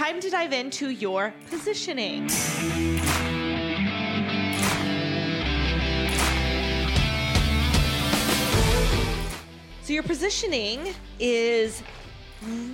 [0.00, 2.26] time to dive into your positioning.
[9.82, 11.82] So, your positioning is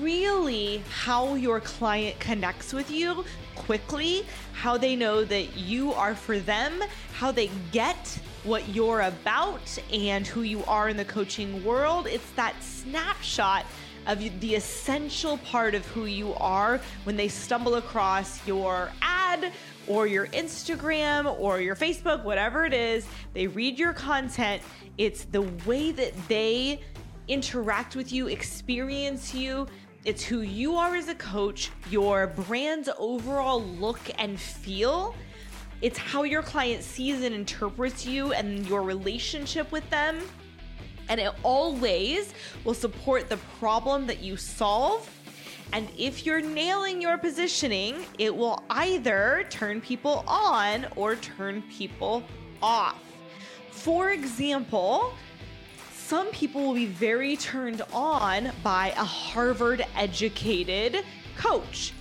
[0.00, 3.24] really how your client connects with you
[3.56, 6.80] quickly, how they know that you are for them,
[7.12, 12.06] how they get what you're about and who you are in the coaching world.
[12.06, 13.66] It's that snapshot
[14.06, 19.52] of the essential part of who you are when they stumble across your ad
[19.86, 23.06] or your Instagram or your Facebook, whatever it is.
[23.34, 24.62] They read your content.
[24.98, 26.80] It's the way that they
[27.28, 29.66] interact with you, experience you.
[30.04, 35.16] It's who you are as a coach, your brand's overall look and feel.
[35.82, 40.22] It's how your client sees and interprets you and your relationship with them.
[41.08, 42.32] And it always
[42.64, 45.10] will support the problem that you solve.
[45.72, 52.22] And if you're nailing your positioning, it will either turn people on or turn people
[52.62, 53.02] off.
[53.70, 55.12] For example,
[55.92, 61.04] some people will be very turned on by a Harvard educated
[61.36, 61.92] coach.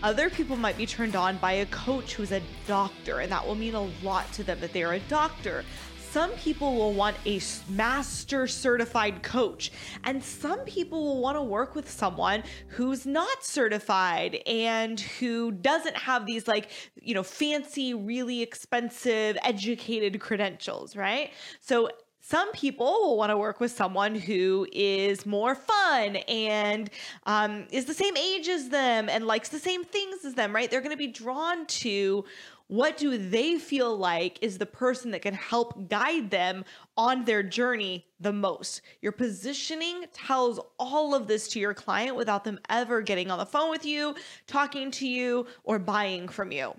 [0.00, 3.56] Other people might be turned on by a coach who's a doctor, and that will
[3.56, 5.64] mean a lot to them that they are a doctor.
[6.10, 9.70] Some people will want a master certified coach,
[10.04, 15.96] and some people will want to work with someone who's not certified and who doesn't
[15.96, 16.70] have these, like,
[17.00, 21.30] you know, fancy, really expensive, educated credentials, right?
[21.60, 26.90] So, some people will want to work with someone who is more fun and
[27.24, 30.70] um, is the same age as them and likes the same things as them, right?
[30.70, 32.26] They're going to be drawn to
[32.68, 36.64] what do they feel like is the person that can help guide them
[36.96, 38.82] on their journey the most.
[39.00, 43.46] Your positioning tells all of this to your client without them ever getting on the
[43.46, 44.14] phone with you,
[44.46, 46.74] talking to you, or buying from you.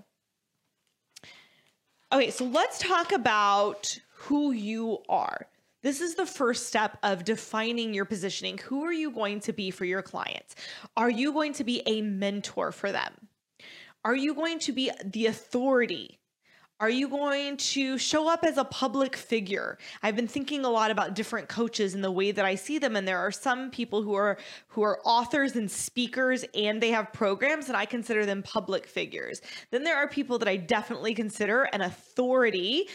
[2.12, 5.48] Okay, so let's talk about who you are.
[5.82, 8.58] This is the first step of defining your positioning.
[8.60, 10.56] Who are you going to be for your clients?
[10.98, 13.14] Are you going to be a mentor for them?
[14.05, 16.20] Are you going to be the authority?
[16.80, 19.77] Are you going to show up as a public figure?
[20.02, 22.95] I've been thinking a lot about different coaches and the way that I see them
[22.95, 24.38] and there are some people who are
[24.70, 29.42] who are authors and speakers and they have programs and I consider them public figures.
[29.71, 32.88] Then there are people that I definitely consider an authority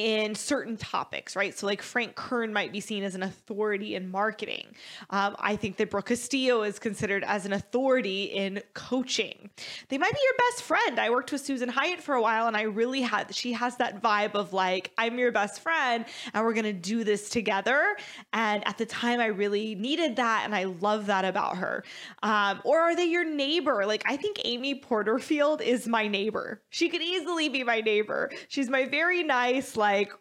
[0.00, 1.56] in certain topics, right?
[1.56, 4.66] So, like Frank Kern might be seen as an authority in marketing.
[5.10, 9.50] Um, I think that Brooke Castillo is considered as an authority in coaching.
[9.88, 10.98] They might be your best friend.
[10.98, 14.02] I worked with Susan Hyatt for a while, and I really had, she has that
[14.02, 17.96] vibe of like, I'm your best friend, and we're gonna do this together.
[18.32, 21.84] And at the time, I really needed that, and I love that about her.
[22.22, 23.84] Um, or are they your neighbor?
[23.84, 26.62] Like, I think Amy Porterfield is my neighbor.
[26.70, 28.30] She could easily be my neighbor.
[28.48, 30.12] She's my very nice, like, like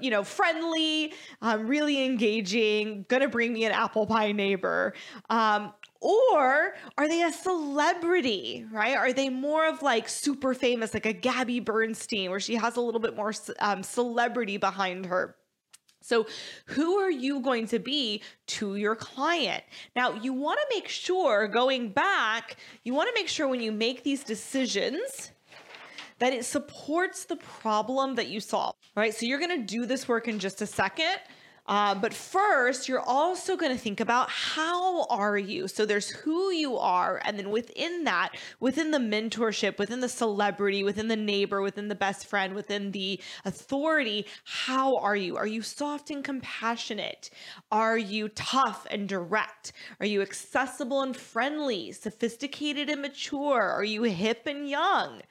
[0.00, 1.12] you know, friendly,
[1.42, 4.94] um, really engaging, gonna bring me an apple pie neighbor.
[5.28, 8.96] Um, or are they a celebrity, right?
[8.96, 12.80] Are they more of like super famous, like a Gabby Bernstein, where she has a
[12.80, 15.36] little bit more um, celebrity behind her?
[16.02, 16.26] So,
[16.66, 19.62] who are you going to be to your client?
[19.94, 23.70] Now, you want to make sure, going back, you want to make sure when you
[23.70, 25.30] make these decisions
[26.20, 28.76] that it supports the problem that you solve.
[28.96, 29.14] Right.
[29.14, 31.18] So you're to do this work in just a second.
[31.66, 35.68] Uh, but first, you're also going to think about how are you?
[35.68, 37.20] So there's who you are.
[37.24, 41.94] And then within that, within the mentorship, within the celebrity, within the neighbor, within the
[41.94, 45.36] best friend, within the authority, how are you?
[45.36, 47.30] Are you soft and compassionate?
[47.70, 49.72] Are you tough and direct?
[50.00, 53.62] Are you accessible and friendly, sophisticated and mature?
[53.62, 55.22] Are you hip and young?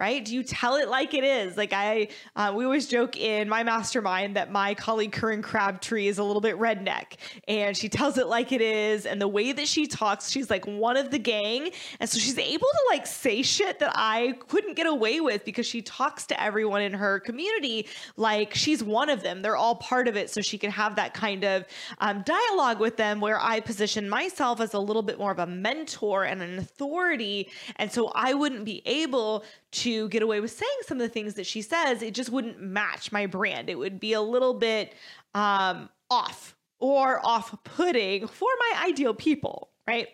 [0.00, 0.24] Right?
[0.24, 1.58] Do you tell it like it is?
[1.58, 6.18] Like I, uh, we always joke in my mastermind that my colleague Corinne Crabtree is
[6.18, 7.16] a little bit redneck,
[7.46, 9.04] and she tells it like it is.
[9.04, 12.38] And the way that she talks, she's like one of the gang, and so she's
[12.38, 16.42] able to like say shit that I couldn't get away with because she talks to
[16.42, 17.86] everyone in her community
[18.16, 19.42] like she's one of them.
[19.42, 21.66] They're all part of it, so she can have that kind of
[21.98, 25.46] um, dialogue with them where I position myself as a little bit more of a
[25.46, 30.70] mentor and an authority, and so I wouldn't be able to get away with saying
[30.82, 33.70] some of the things that she says, it just wouldn't match my brand.
[33.70, 34.94] It would be a little bit
[35.34, 40.08] um, off or off putting for my ideal people, right?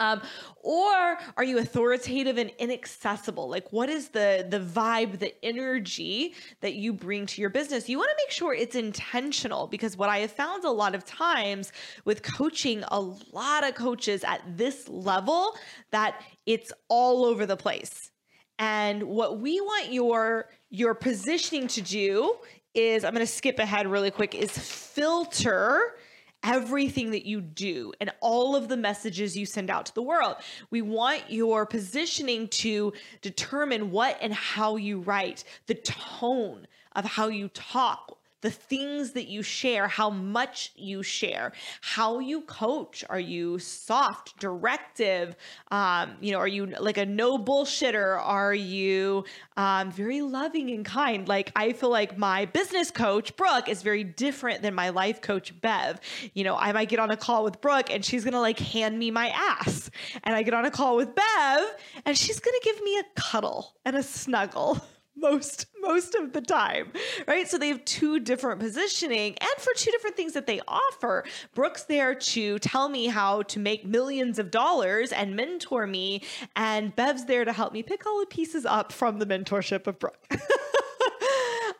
[0.00, 0.20] Um,
[0.56, 3.48] or are you authoritative and inaccessible?
[3.48, 7.88] Like, what is the the vibe, the energy that you bring to your business?
[7.88, 11.04] You want to make sure it's intentional because what I have found a lot of
[11.04, 11.72] times
[12.04, 15.56] with coaching, a lot of coaches at this level,
[15.92, 18.11] that it's all over the place.
[18.62, 22.36] And what we want your your positioning to do
[22.74, 25.96] is, I'm going to skip ahead really quick, is filter
[26.44, 30.36] everything that you do and all of the messages you send out to the world.
[30.70, 37.26] We want your positioning to determine what and how you write, the tone of how
[37.26, 43.04] you talk, the things that you share, how much you share, how you coach.
[43.08, 45.34] Are you soft, directive?
[45.70, 48.18] Um, you know, are you like a no bullshitter?
[48.18, 49.24] Are you
[49.56, 51.26] um, very loving and kind?
[51.26, 55.58] Like I feel like my business coach Brooke is very different than my life coach
[55.60, 56.00] Bev.
[56.34, 58.98] You know, I might get on a call with Brooke and she's gonna like hand
[58.98, 59.90] me my ass,
[60.24, 63.74] and I get on a call with Bev and she's gonna give me a cuddle
[63.84, 64.80] and a snuggle
[65.16, 66.92] most most of the time
[67.26, 67.48] right?
[67.48, 71.24] So they have two different positioning and for two different things that they offer.
[71.54, 76.22] Brooke's there to tell me how to make millions of dollars and mentor me.
[76.56, 79.98] And bev's there to help me pick all the pieces up from the mentorship of
[79.98, 80.18] brooke.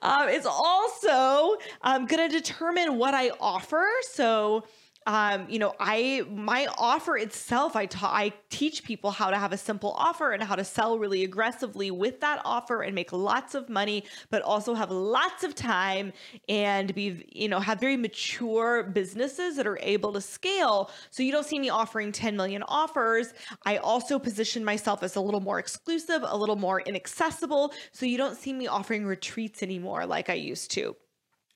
[0.04, 3.86] Um, it's also um, going to determine what i offer.
[4.10, 4.64] So
[5.06, 9.52] um, you know, I my offer itself, I ta- I teach people how to have
[9.52, 13.54] a simple offer and how to sell really aggressively with that offer and make lots
[13.54, 16.12] of money, but also have lots of time
[16.48, 20.90] and be, you know, have very mature businesses that are able to scale.
[21.10, 23.34] So you don't see me offering 10 million offers.
[23.64, 27.72] I also position myself as a little more exclusive, a little more inaccessible.
[27.92, 30.96] So you don't see me offering retreats anymore like I used to.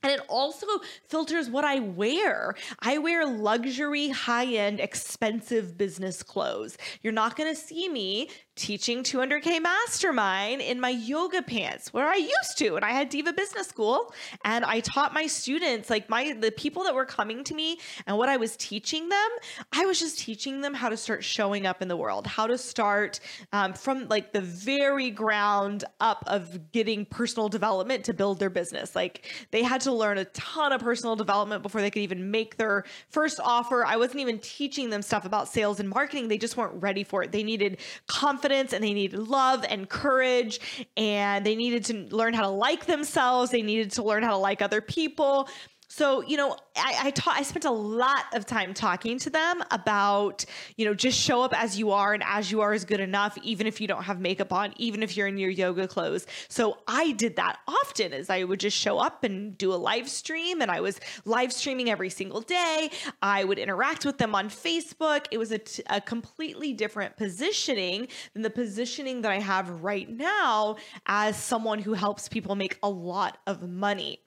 [0.03, 0.67] And it also
[1.09, 2.55] filters what I wear.
[2.81, 6.77] I wear luxury, high end, expensive business clothes.
[7.03, 12.17] You're not going to see me teaching 200K mastermind in my yoga pants where I
[12.17, 12.75] used to.
[12.75, 14.15] And I had Diva Business School
[14.47, 18.17] and I taught my students, like my, the people that were coming to me and
[18.17, 19.29] what I was teaching them,
[19.73, 22.57] I was just teaching them how to start showing up in the world, how to
[22.57, 23.21] start
[23.53, 28.97] um, from like the very ground up of getting personal development to build their business.
[28.97, 32.57] Like they had to learn a ton of personal development before they could even make
[32.57, 33.85] their first offer.
[33.85, 36.29] I wasn't even teaching them stuff about sales and marketing.
[36.29, 37.33] They just weren't ready for it.
[37.33, 40.61] They needed confidence confidence and they needed love and courage
[40.97, 43.51] and they needed to learn how to like themselves.
[43.51, 45.49] They needed to learn how to like other people.
[45.89, 49.63] So, you know, I I, ta- I spent a lot of time talking to them
[49.71, 50.45] about,
[50.77, 53.39] you know, just show up as you are and as you are is good enough,
[53.43, 56.27] even if you don't have makeup on, even if you're in your yoga clothes.
[56.49, 60.09] So I did that often as I would just show up and do a live
[60.09, 62.91] stream and I was live streaming every single day.
[63.23, 65.27] I would interact with them on Facebook.
[65.31, 70.09] It was a, t- a completely different positioning than the positioning that I have right
[70.09, 74.21] now as someone who helps people make a lot of money.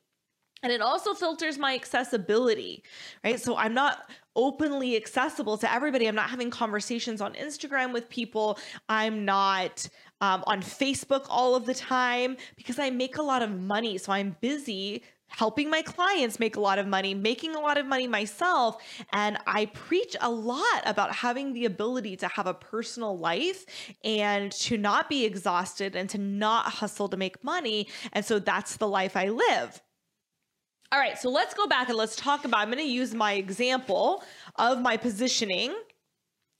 [0.61, 2.83] And it also filters my accessibility,
[3.23, 3.39] right?
[3.39, 6.07] So I'm not openly accessible to everybody.
[6.07, 8.59] I'm not having conversations on Instagram with people.
[8.87, 9.87] I'm not
[10.21, 13.97] um, on Facebook all of the time because I make a lot of money.
[13.97, 17.85] So I'm busy helping my clients make a lot of money, making a lot of
[17.85, 18.81] money myself.
[19.13, 23.65] And I preach a lot about having the ability to have a personal life
[24.03, 27.87] and to not be exhausted and to not hustle to make money.
[28.11, 29.81] And so that's the life I live.
[30.91, 32.61] All right, so let's go back and let's talk about.
[32.61, 34.23] I'm going to use my example
[34.55, 35.75] of my positioning.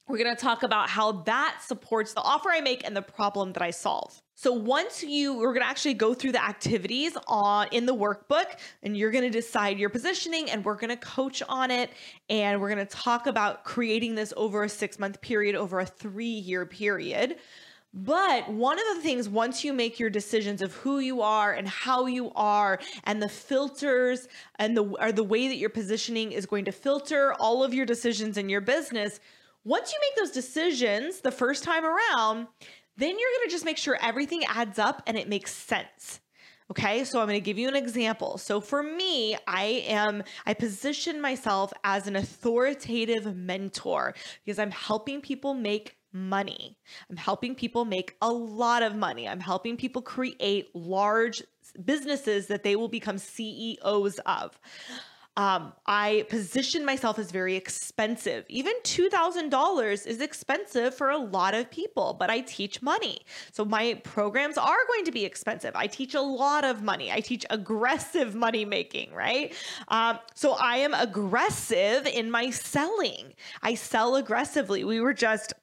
[0.06, 3.52] We're going to talk about how that supports the offer I make and the problem
[3.54, 4.22] that I solve.
[4.36, 8.46] So once you we're going to actually go through the activities on in the workbook
[8.84, 11.90] and you're going to decide your positioning and we're going to coach on it
[12.28, 15.86] and we're going to talk about creating this over a 6 month period over a
[15.86, 17.36] 3 year period.
[17.92, 21.66] But one of the things, once you make your decisions of who you are and
[21.66, 24.28] how you are, and the filters
[24.60, 27.86] and the or the way that your positioning is going to filter all of your
[27.86, 29.18] decisions in your business,
[29.64, 32.46] once you make those decisions the first time around,
[32.96, 36.20] then you're going to just make sure everything adds up and it makes sense.
[36.70, 38.38] Okay, so I'm going to give you an example.
[38.38, 45.20] So for me, I am, I position myself as an authoritative mentor because I'm helping
[45.20, 46.76] people make money.
[47.08, 49.28] I'm helping people make a lot of money.
[49.28, 51.42] I'm helping people create large
[51.84, 54.58] businesses that they will become CEOs of.
[55.36, 58.44] Um, I position myself as very expensive.
[58.48, 63.20] Even $2,000 is expensive for a lot of people, but I teach money.
[63.52, 65.74] So my programs are going to be expensive.
[65.76, 67.12] I teach a lot of money.
[67.12, 69.54] I teach aggressive money making, right?
[69.88, 73.32] Um, so I am aggressive in my selling.
[73.62, 74.82] I sell aggressively.
[74.84, 75.54] We were just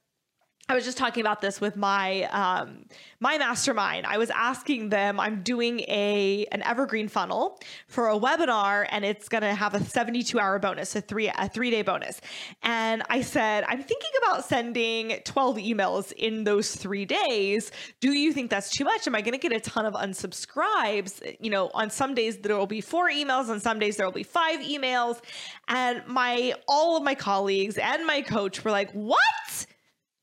[0.69, 2.83] I was just talking about this with my um,
[3.21, 4.05] my mastermind.
[4.05, 5.17] I was asking them.
[5.17, 9.81] I'm doing a an evergreen funnel for a webinar, and it's going to have a
[9.81, 12.19] 72 hour bonus, a three a three day bonus.
[12.63, 17.71] And I said, I'm thinking about sending 12 emails in those three days.
[18.01, 19.07] Do you think that's too much?
[19.07, 21.37] Am I going to get a ton of unsubscribes?
[21.39, 24.11] You know, on some days there will be four emails, on some days there will
[24.11, 25.21] be five emails.
[25.69, 29.65] And my all of my colleagues and my coach were like, "What?"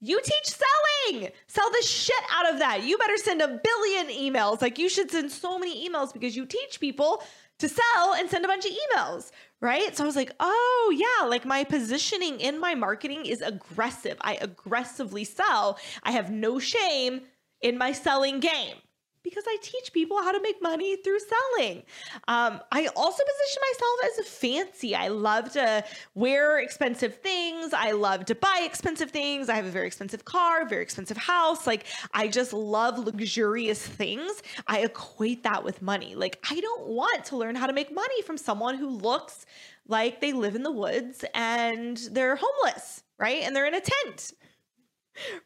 [0.05, 1.31] You teach selling.
[1.47, 2.85] Sell the shit out of that.
[2.85, 4.61] You better send a billion emails.
[4.61, 7.23] Like you should send so many emails because you teach people
[7.59, 9.31] to sell and send a bunch of emails,
[9.63, 9.97] right?
[9.97, 14.19] So I was like, oh, yeah, like my positioning in my marketing is aggressive.
[14.21, 15.79] I aggressively sell.
[16.03, 17.23] I have no shame
[17.63, 18.77] in my selling game
[19.25, 21.83] because I teach people how to make money through selling.
[22.29, 24.95] Um, I also position myself as fancy.
[24.95, 25.83] I love to
[26.15, 27.73] wear expensive things.
[27.73, 29.49] I love to buy expensive things.
[29.49, 31.67] I have a very expensive car, very expensive house.
[31.67, 34.43] Like, I just love luxurious things.
[34.67, 36.15] I equate that with money.
[36.15, 39.47] Like, I don't want to learn how to make money from someone who looks
[39.89, 43.43] like they live in the woods and they're homeless, right?
[43.43, 44.35] And they're in a tent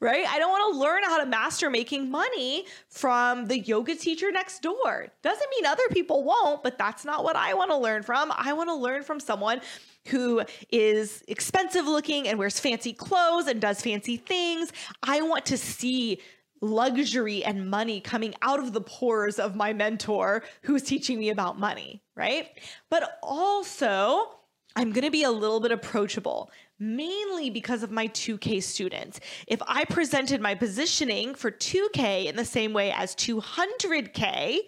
[0.00, 0.26] right?
[0.26, 4.62] I don't want to learn how to master making money from the yoga teacher next
[4.62, 5.08] door.
[5.22, 8.32] Doesn't mean other people won't, but that's not what I want to learn from.
[8.36, 9.60] I want to learn from someone
[10.08, 14.72] who is expensive looking and wears fancy clothes and does fancy things.
[15.02, 16.20] I want to see
[16.60, 21.58] luxury and money coming out of the pores of my mentor who's teaching me about
[21.58, 22.48] money, right?
[22.90, 24.30] But also,
[24.74, 29.20] I'm going to be a little bit approachable mainly because of my 2K students.
[29.46, 34.58] If I presented my positioning for 2K in the same way as 200K,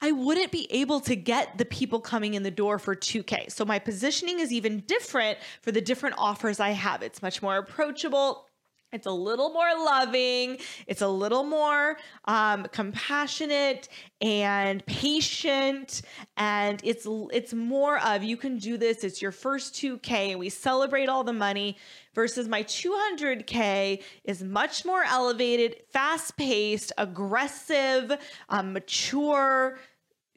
[0.00, 3.50] I wouldn't be able to get the people coming in the door for 2K.
[3.50, 7.02] So my positioning is even different for the different offers I have.
[7.02, 8.47] It's much more approachable.
[8.90, 10.56] It's a little more loving.
[10.86, 13.88] It's a little more um, compassionate
[14.22, 16.00] and patient,
[16.38, 19.04] and it's it's more of you can do this.
[19.04, 21.76] It's your first 2K, and we celebrate all the money.
[22.14, 28.10] Versus my 200K is much more elevated, fast paced, aggressive,
[28.48, 29.78] um, mature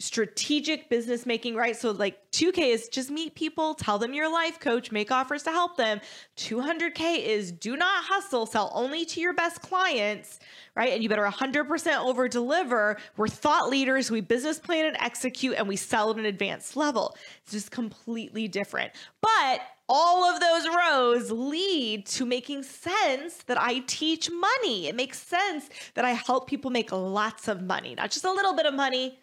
[0.01, 1.75] strategic business making, right?
[1.75, 5.51] So like 2K is just meet people, tell them your life coach, make offers to
[5.51, 6.01] help them.
[6.37, 10.39] 200K is do not hustle, sell only to your best clients,
[10.75, 10.93] right?
[10.93, 12.97] And you better 100% over deliver.
[13.15, 17.15] We're thought leaders, we business plan and execute, and we sell at an advanced level.
[17.43, 18.91] It's just completely different.
[19.21, 24.87] But all of those rows lead to making sense that I teach money.
[24.87, 28.55] It makes sense that I help people make lots of money, not just a little
[28.55, 29.19] bit of money,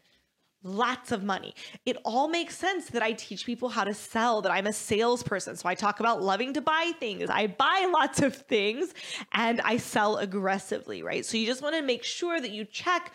[0.62, 1.54] lots of money.
[1.86, 5.56] It all makes sense that I teach people how to sell, that I'm a salesperson.
[5.56, 7.30] So I talk about loving to buy things.
[7.30, 8.92] I buy lots of things
[9.32, 11.24] and I sell aggressively, right?
[11.24, 13.12] So you just want to make sure that you check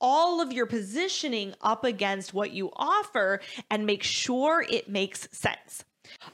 [0.00, 3.40] all of your positioning up against what you offer
[3.70, 5.84] and make sure it makes sense.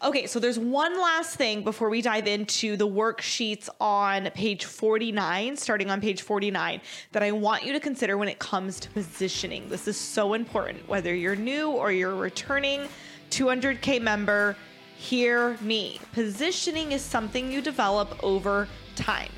[0.02, 5.56] Okay, so there's one last thing before we dive into the worksheets on page 49,
[5.56, 6.80] starting on page 49,
[7.12, 9.68] that I want you to consider when it comes to positioning.
[9.68, 12.88] This is so important, whether you're new or you're returning
[13.30, 14.56] 200K member,
[14.96, 16.00] hear me.
[16.12, 19.30] Positioning is something you develop over time.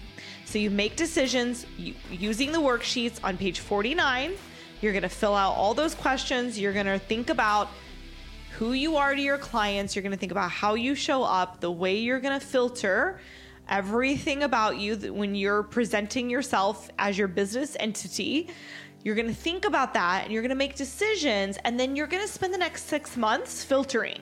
[0.45, 1.66] So you make decisions
[2.11, 4.33] using the worksheets on page 49.
[4.81, 6.59] You're going to fill out all those questions.
[6.59, 7.69] You're going to think about
[8.58, 9.94] who you are to your clients.
[9.94, 13.20] You're going to think about how you show up, the way you're going to filter
[13.68, 18.48] everything about you when you're presenting yourself as your business entity.
[19.04, 21.58] You're going to think about that and you're going to make decisions.
[21.64, 24.20] And then you're going to spend the next six months filtering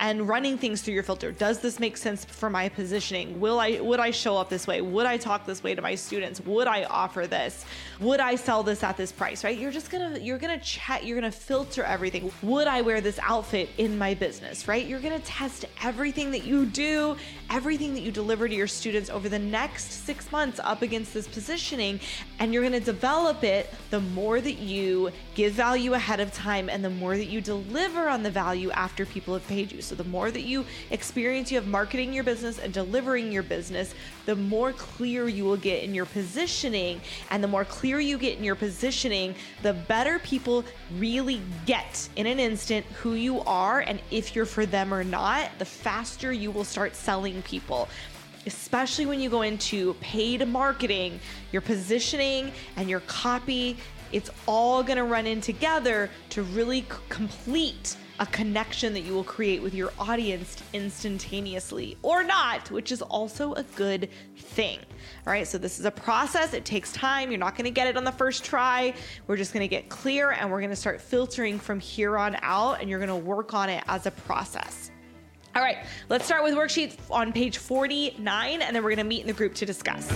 [0.00, 1.32] and running things through your filter.
[1.32, 3.40] Does this make sense for my positioning?
[3.40, 4.80] Will I would I show up this way?
[4.80, 6.40] Would I talk this way to my students?
[6.40, 7.64] Would I offer this?
[8.00, 9.58] Would I sell this at this price, right?
[9.58, 12.32] You're just to you're to chat, you're to filter everything.
[12.42, 14.86] Would I wear this outfit in my business, right?
[14.86, 17.16] You're to test everything that you do,
[17.50, 21.28] everything that you deliver to your students over the next 6 months up against this
[21.28, 22.00] positioning
[22.38, 26.68] and you're going to develop it the more that you give value ahead of time
[26.68, 29.80] and the more that you deliver on the value after people have paid you.
[29.82, 33.94] So the more that you experience you have marketing your business and delivering your business,
[34.26, 37.00] the more clear you will get in your positioning.
[37.30, 40.64] And the more clear you get in your positioning, the better people
[40.98, 45.50] really get in an instant who you are and if you're for them or not,
[45.58, 47.88] the faster you will start selling people
[48.46, 51.18] especially when you go into paid marketing,
[51.52, 53.76] your positioning and your copy
[54.12, 59.12] It's all going to run in together to really c- complete a connection that you
[59.12, 64.78] will create with your audience instantaneously or not, which is also a good thing.
[65.26, 66.54] All right, so this is a process.
[66.54, 67.30] It takes time.
[67.30, 68.94] You're not going to get it on the first try.
[69.26, 72.36] We're just going to get clear and we're going to start filtering from here on
[72.42, 74.90] out, and you're going to work on it as a process.
[75.54, 75.78] All right,
[76.10, 79.32] let's start with worksheets on page 49, and then we're going to meet in the
[79.32, 80.06] group to discuss.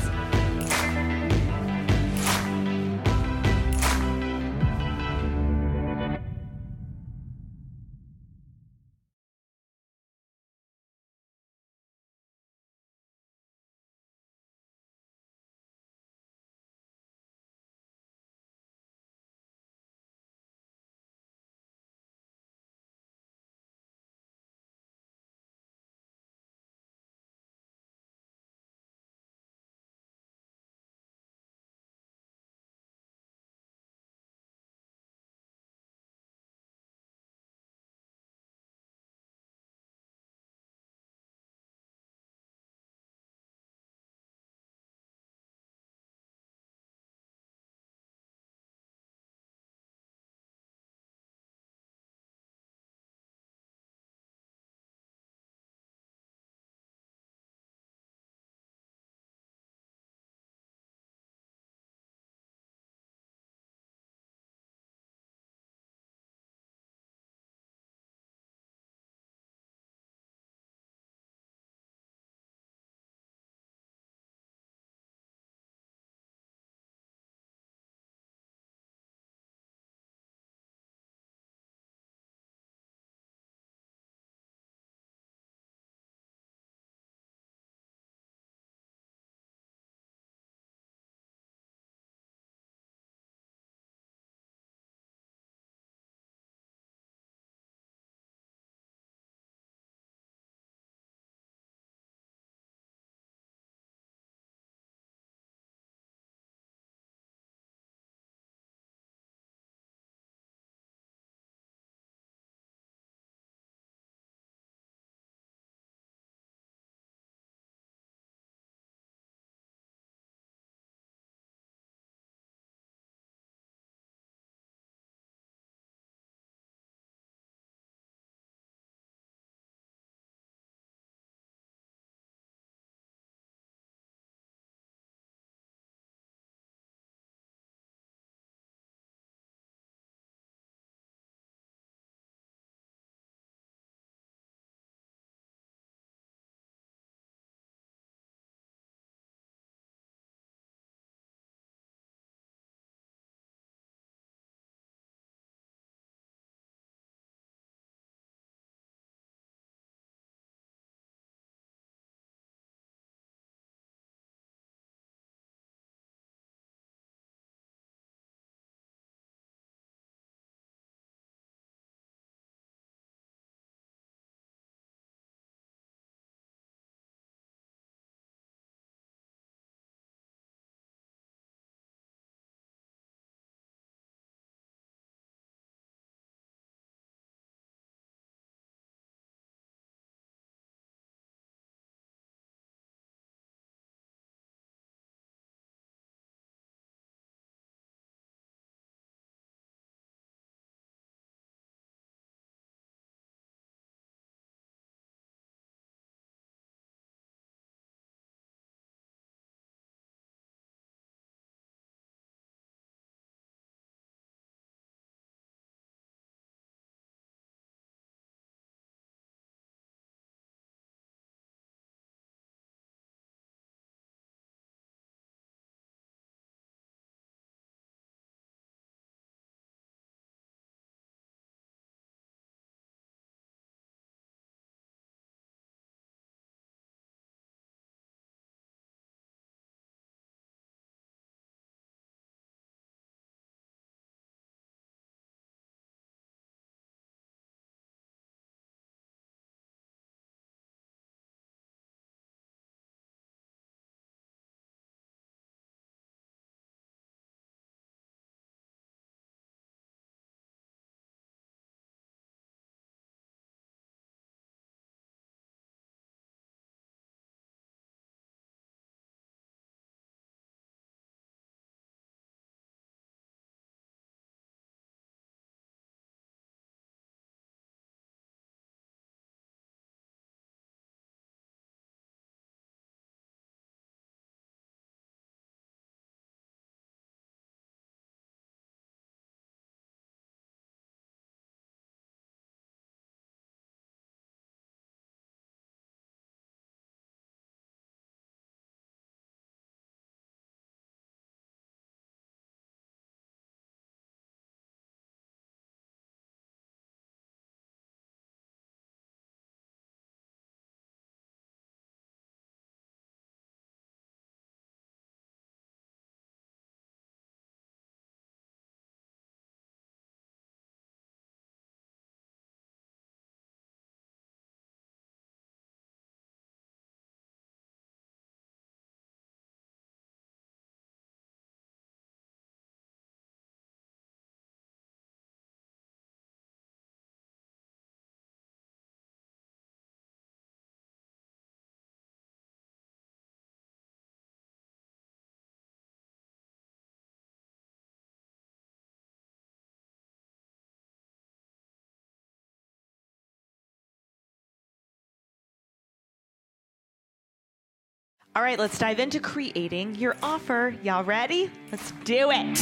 [358.36, 360.76] All right, let's dive into creating your offer.
[360.84, 361.50] Y'all ready?
[361.72, 362.60] Let's do it.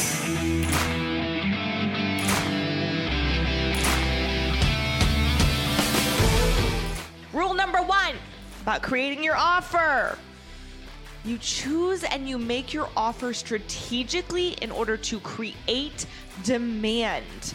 [7.31, 8.15] Rule number one
[8.63, 10.17] about creating your offer.
[11.23, 16.07] You choose and you make your offer strategically in order to create
[16.43, 17.53] demand.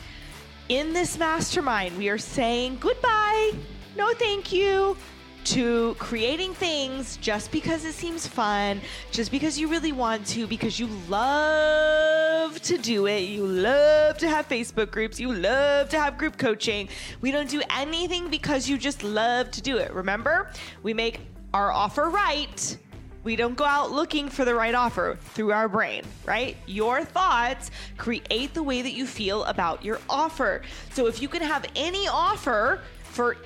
[0.69, 3.55] In this mastermind, we are saying goodbye,
[3.97, 4.97] no thank you,
[5.45, 8.81] to creating things just because it seems fun,
[9.11, 13.21] just because you really want to, because you love to do it.
[13.21, 15.21] You love to have Facebook groups.
[15.21, 16.89] You love to have group coaching.
[17.21, 19.93] We don't do anything because you just love to do it.
[19.93, 20.51] Remember,
[20.83, 21.21] we make
[21.53, 22.77] our offer right.
[23.23, 26.59] We don't go out looking for the right offer through our brain, right?
[26.67, 30.61] Your thoughts create the way that you feel about your offer.
[30.93, 33.39] So if you can have any offer for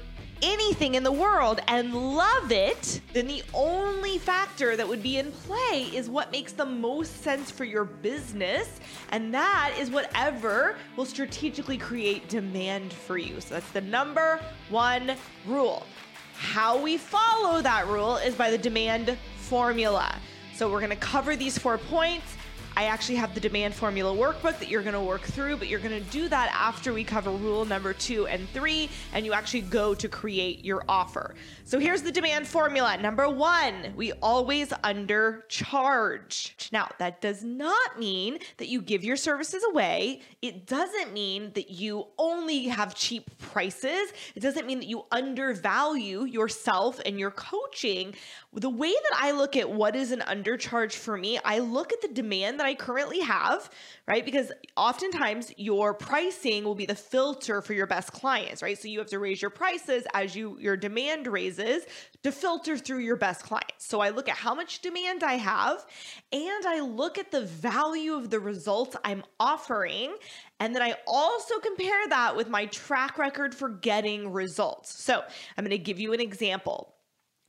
[0.43, 5.31] anything in the world and love it, then the only factor that would be in
[5.33, 8.81] play is what makes the most sense for your business.
[9.11, 13.41] And that is whatever will strategically create demand for you.
[13.41, 15.15] So that's the number one
[15.47, 15.87] rule.
[16.35, 20.15] How we follow that rule is by the demand formula.
[20.55, 22.37] So we're gonna cover these four points
[22.79, 25.81] I actually have the demand formula workbook that you're going to work through, but you're
[25.81, 29.63] going to do that after we cover rule number two and three, and you actually
[29.63, 31.35] go to create your offer.
[31.65, 32.97] So here's the demand formula.
[32.97, 36.71] Number one, we always undercharge.
[36.71, 40.21] Now, that does not mean that you give your services away.
[40.41, 44.13] It doesn't mean that you only have cheap prices.
[44.37, 48.15] It doesn't mean that you undervalue yourself and your coaching.
[48.59, 52.03] The way that I look at what is an undercharge for me, I look at
[52.03, 53.71] the demand that I currently have,
[54.09, 54.25] right?
[54.25, 58.77] Because oftentimes your pricing will be the filter for your best clients, right?
[58.77, 61.85] So you have to raise your prices as you your demand raises
[62.25, 63.87] to filter through your best clients.
[63.87, 65.87] So I look at how much demand I have
[66.33, 70.17] and I look at the value of the results I'm offering
[70.59, 75.01] and then I also compare that with my track record for getting results.
[75.05, 75.23] So
[75.57, 76.97] I'm going to give you an example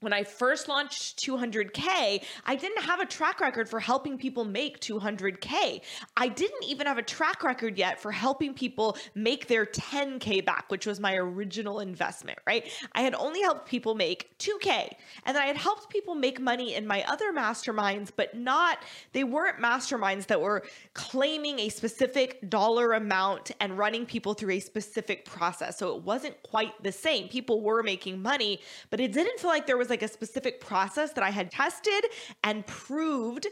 [0.02, 4.80] when I first launched 200K, I didn't have a track record for helping people make
[4.80, 5.82] 200K.
[6.16, 10.66] I didn't even have a track record yet for helping people make their 10K back,
[10.70, 12.72] which was my original investment, right?
[12.94, 14.94] I had only helped people make 2K.
[15.26, 18.80] And then I had helped people make money in my other masterminds, but not,
[19.12, 24.60] they weren't masterminds that were claiming a specific dollar amount and running people through a
[24.62, 25.78] specific process.
[25.78, 27.28] So it wasn't quite the same.
[27.28, 31.14] People were making money, but it didn't feel like there was like a specific process
[31.14, 32.06] that I had tested
[32.44, 33.48] and proved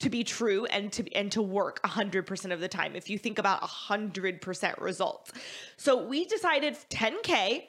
[0.00, 3.38] to be true and to and to work 100% of the time if you think
[3.38, 5.32] about 100% results.
[5.76, 7.62] So we decided 10k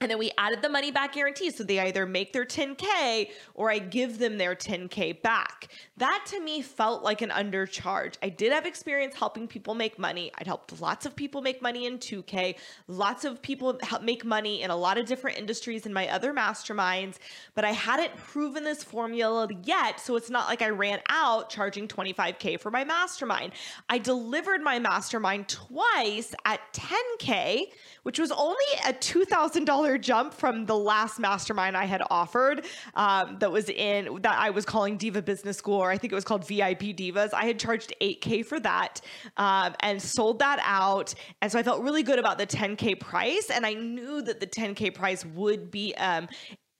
[0.00, 1.50] and then we added the money back guarantee.
[1.50, 5.68] So they either make their 10K or I give them their 10K back.
[5.96, 8.16] That to me felt like an undercharge.
[8.22, 10.30] I did have experience helping people make money.
[10.36, 12.56] I'd helped lots of people make money in 2K.
[12.88, 16.34] Lots of people help make money in a lot of different industries in my other
[16.34, 17.16] masterminds,
[17.54, 20.00] but I hadn't proven this formula yet.
[20.00, 23.52] So it's not like I ran out charging 25K for my mastermind.
[23.88, 27.68] I delivered my mastermind twice at 10K
[28.04, 29.66] which was only a $2,000
[29.98, 34.64] jump from the last mastermind I had offered um, that was in, that I was
[34.64, 37.32] calling Diva Business School, or I think it was called VIP Divas.
[37.32, 39.00] I had charged 8K for that
[39.36, 41.14] um, and sold that out.
[41.42, 43.50] And so I felt really good about the 10K price.
[43.50, 46.28] And I knew that the 10K price would be um,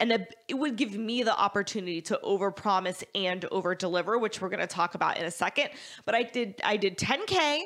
[0.00, 4.60] and it would give me the opportunity to overpromise and over deliver which we're going
[4.60, 5.68] to talk about in a second
[6.04, 7.60] but i did i did 10k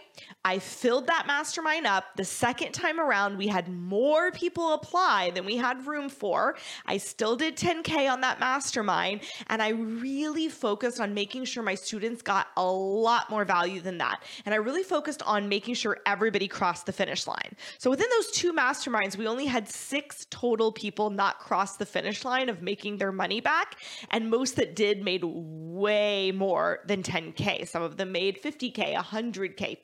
[0.48, 5.44] i filled that mastermind up the second time around we had more people apply than
[5.44, 6.56] we had room for
[6.86, 11.74] i still did 10k on that mastermind and i really focused on making sure my
[11.74, 15.98] students got a lot more value than that and i really focused on making sure
[16.06, 20.72] everybody crossed the finish line so within those two masterminds we only had six total
[20.72, 23.76] people not cross the finish line of making their money back.
[24.10, 27.66] And most that did made way more than 10K.
[27.66, 29.82] Some of them made 50K, 100K,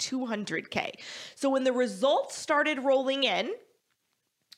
[0.63, 0.93] 200K.
[1.35, 3.53] So when the results started rolling in,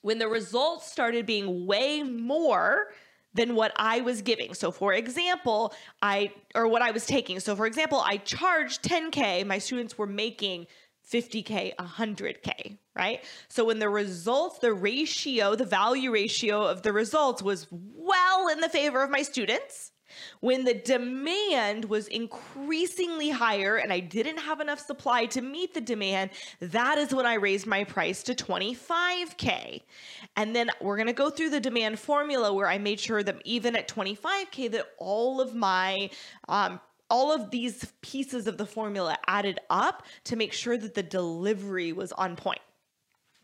[0.03, 2.89] when the results started being way more
[3.35, 4.55] than what I was giving.
[4.55, 7.39] So for example, I or what I was taking.
[7.41, 10.67] So for example, I charged 10k, my students were making
[11.13, 13.23] 50K, 100K, right?
[13.49, 18.61] So when the results, the ratio, the value ratio of the results was well in
[18.61, 19.93] the favor of my students,
[20.41, 25.81] When the demand was increasingly higher and I didn't have enough supply to meet the
[25.81, 29.83] demand, that is when I raised my price to 25K.
[30.37, 33.41] And then we're going to go through the demand formula where I made sure that
[33.45, 36.11] even at 25K, that all of my
[36.49, 41.03] um, all of these pieces of the formula added up to make sure that the
[41.03, 42.61] delivery was on point.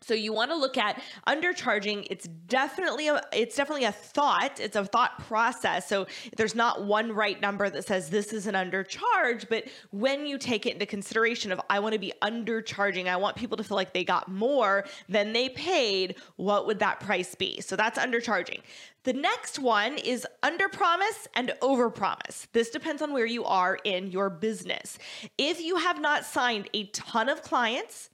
[0.03, 2.07] So you want to look at undercharging.
[2.09, 4.59] It's definitely a it's definitely a thought.
[4.59, 5.87] It's a thought process.
[5.87, 10.37] So there's not one right number that says this is an undercharge, but when you
[10.37, 13.75] take it into consideration of I want to be undercharging, I want people to feel
[13.75, 17.61] like they got more than they paid, what would that price be?
[17.61, 18.61] So that's undercharging.
[19.03, 22.47] The next one is under promise and over promise.
[22.53, 24.97] This depends on where you are in your business.
[25.37, 28.09] If you have not signed a ton of clients,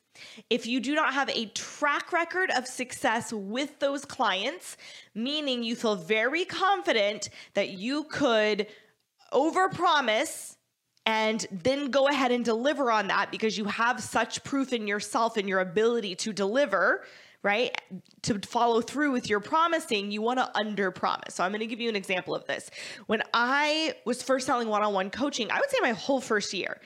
[0.50, 4.78] if you do not have a track record of success with those clients,
[5.14, 8.68] meaning you feel very confident that you could
[9.34, 10.56] overpromise
[11.06, 15.38] and then go ahead and deliver on that because you have such proof in yourself
[15.38, 17.04] and your ability to deliver,
[17.42, 17.76] right?
[18.24, 21.36] To follow through with your promising, you want to under promise.
[21.36, 22.70] So I'm going to give you an example of this.
[23.08, 26.54] When I was first selling one on one coaching, I would say my whole first
[26.54, 26.80] year,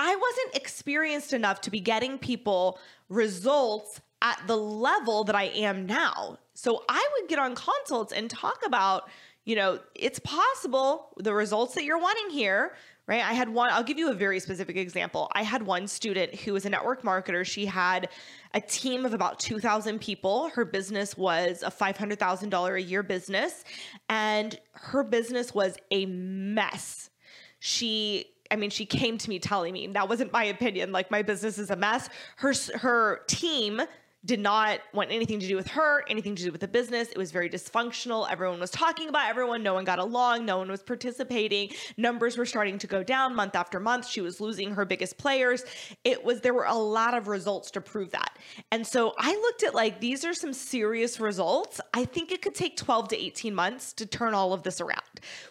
[0.00, 2.78] I wasn't experienced enough to be getting people
[3.10, 6.38] results at the level that I am now.
[6.54, 9.10] So I would get on consults and talk about,
[9.44, 12.72] you know, it's possible the results that you're wanting here
[13.06, 13.24] right?
[13.24, 15.28] I had one, I'll give you a very specific example.
[15.32, 17.44] I had one student who was a network marketer.
[17.44, 18.08] She had
[18.54, 20.48] a team of about 2,000 people.
[20.50, 23.64] Her business was a $500,000 a year business,
[24.08, 27.10] and her business was a mess.
[27.58, 30.92] She I mean, she came to me telling me that wasn't my opinion.
[30.92, 32.08] Like my business is a mess.
[32.36, 33.80] Her her team
[34.24, 37.08] did not want anything to do with her, anything to do with the business.
[37.08, 38.30] It was very dysfunctional.
[38.30, 39.62] Everyone was talking about everyone.
[39.62, 40.44] No one got along.
[40.44, 41.70] No one was participating.
[41.96, 44.06] Numbers were starting to go down month after month.
[44.06, 45.64] She was losing her biggest players.
[46.04, 48.36] It was, there were a lot of results to prove that.
[48.70, 51.80] And so I looked at like, these are some serious results.
[51.94, 55.00] I think it could take 12 to 18 months to turn all of this around.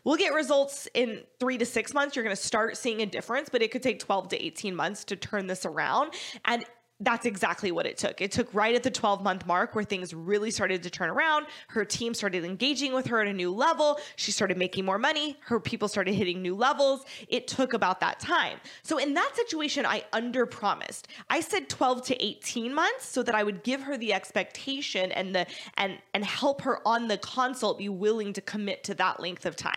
[0.03, 2.15] We'll get results in three to six months.
[2.15, 5.03] You're going to start seeing a difference, but it could take 12 to 18 months
[5.05, 6.13] to turn this around.
[6.45, 6.65] And
[7.01, 8.19] that's exactly what it took.
[8.19, 11.45] It took right at the 12 month mark where things really started to turn around.
[11.69, 13.99] Her team started engaging with her at a new level.
[14.17, 15.37] She started making more money.
[15.41, 17.05] Her people started hitting new levels.
[17.29, 18.59] It took about that time.
[18.83, 21.07] So in that situation, I under promised.
[21.29, 25.33] I said 12 to 18 months so that I would give her the expectation and
[25.33, 25.45] the
[25.77, 29.55] and and help her on the consult be willing to commit to that length of
[29.55, 29.73] time,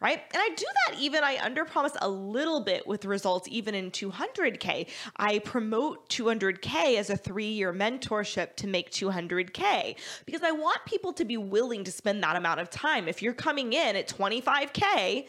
[0.00, 0.22] right?
[0.32, 3.90] And I do that even I under promise a little bit with results even in
[3.90, 4.88] 200k.
[5.16, 9.96] I promote 200 200K as a three year mentorship to make 200K
[10.26, 13.08] because I want people to be willing to spend that amount of time.
[13.08, 15.26] If you're coming in at 25K,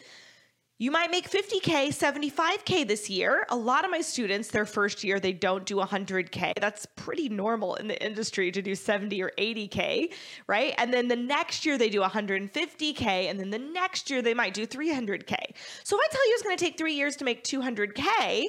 [0.78, 3.46] you might make 50K, 75K this year.
[3.50, 6.54] A lot of my students, their first year, they don't do 100K.
[6.60, 10.12] That's pretty normal in the industry to do 70 or 80K,
[10.48, 10.74] right?
[10.78, 13.00] And then the next year, they do 150K.
[13.30, 15.36] And then the next year, they might do 300K.
[15.84, 18.46] So if I tell you it's going to take three years to make 200K,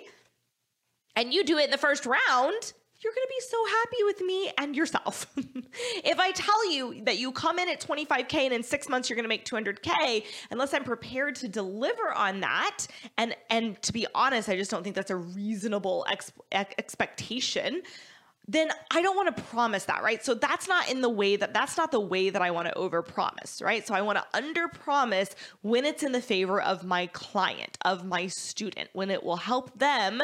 [1.16, 2.74] and you do it in the first round,
[3.04, 5.28] you're going to be so happy with me and yourself.
[6.04, 9.16] if I tell you that you come in at 25K and in six months you're
[9.16, 14.08] going to make 200K, unless I'm prepared to deliver on that, and and to be
[14.16, 17.82] honest, I just don't think that's a reasonable ex- expectation.
[18.46, 20.24] Then I don't want to promise that, right?
[20.24, 22.74] So that's not in the way that that's not the way that I want to
[22.74, 23.88] overpromise, right?
[23.88, 28.28] So I want to underpromise when it's in the favor of my client, of my
[28.28, 30.22] student, when it will help them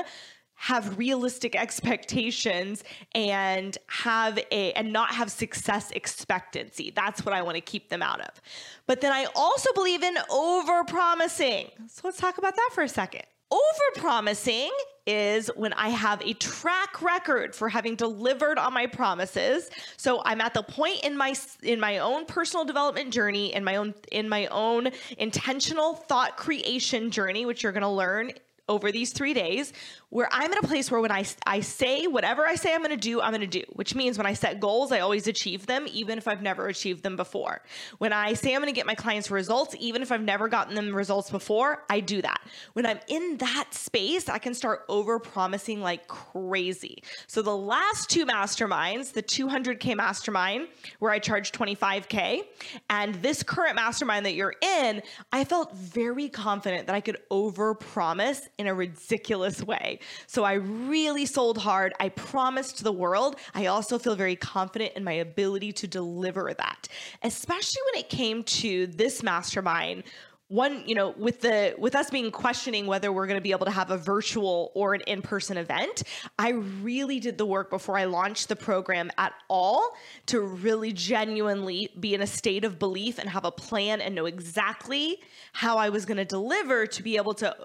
[0.60, 2.84] have realistic expectations
[3.16, 6.92] and have a and not have success expectancy.
[6.94, 8.42] That's what I want to keep them out of.
[8.86, 11.70] But then I also believe in over promising.
[11.88, 13.24] So let's talk about that for a second.
[13.50, 13.62] Over
[14.02, 14.70] promising
[15.08, 19.70] is when I have a track record for having delivered on my promises.
[19.96, 23.78] So I'm at the point in my in my own personal development journey, in my
[23.78, 28.34] own in my own intentional thought creation journey, which you're going to learn
[28.70, 29.74] over these three days
[30.10, 32.92] where I'm in a place where when I, I say whatever I say I'm going
[32.92, 35.66] to do, I'm going to do, which means when I set goals, I always achieve
[35.66, 37.62] them, even if I've never achieved them before.
[37.98, 40.76] When I say I'm going to get my clients results, even if I've never gotten
[40.76, 42.42] them results before, I do that.
[42.74, 47.04] When I'm in that space, I can start over promising like crazy.
[47.28, 50.68] So the last two masterminds, the 200K mastermind,
[51.00, 52.42] where I charge 25K,
[52.90, 55.02] and this current mastermind that you're in,
[55.32, 60.00] I felt very confident that I could over promise in a ridiculous way.
[60.28, 61.94] So I really sold hard.
[62.00, 63.38] I promised the world.
[63.56, 66.88] I also feel very confident in my ability to deliver that,
[67.24, 70.04] especially when it came to this mastermind
[70.50, 73.68] one you know with the with us being questioning whether we're going to be able
[73.68, 76.02] to have a virtual or an in-person event
[76.40, 76.50] i
[76.82, 79.92] really did the work before i launched the program at all
[80.26, 84.26] to really genuinely be in a state of belief and have a plan and know
[84.26, 85.20] exactly
[85.54, 87.56] how i was going to deliver to be able to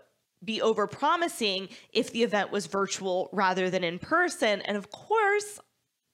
[0.45, 5.59] be over promising if the event was virtual rather than in person and of course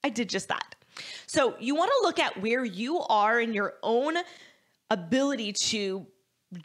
[0.05, 0.75] i did just that
[1.27, 4.17] so you want to look at where you are in your own
[4.91, 6.07] ability to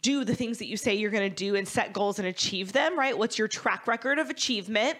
[0.02, 2.72] do the things that you say you're going to do and set goals and achieve
[2.72, 3.16] them, right?
[3.16, 4.98] What's your track record of achievement?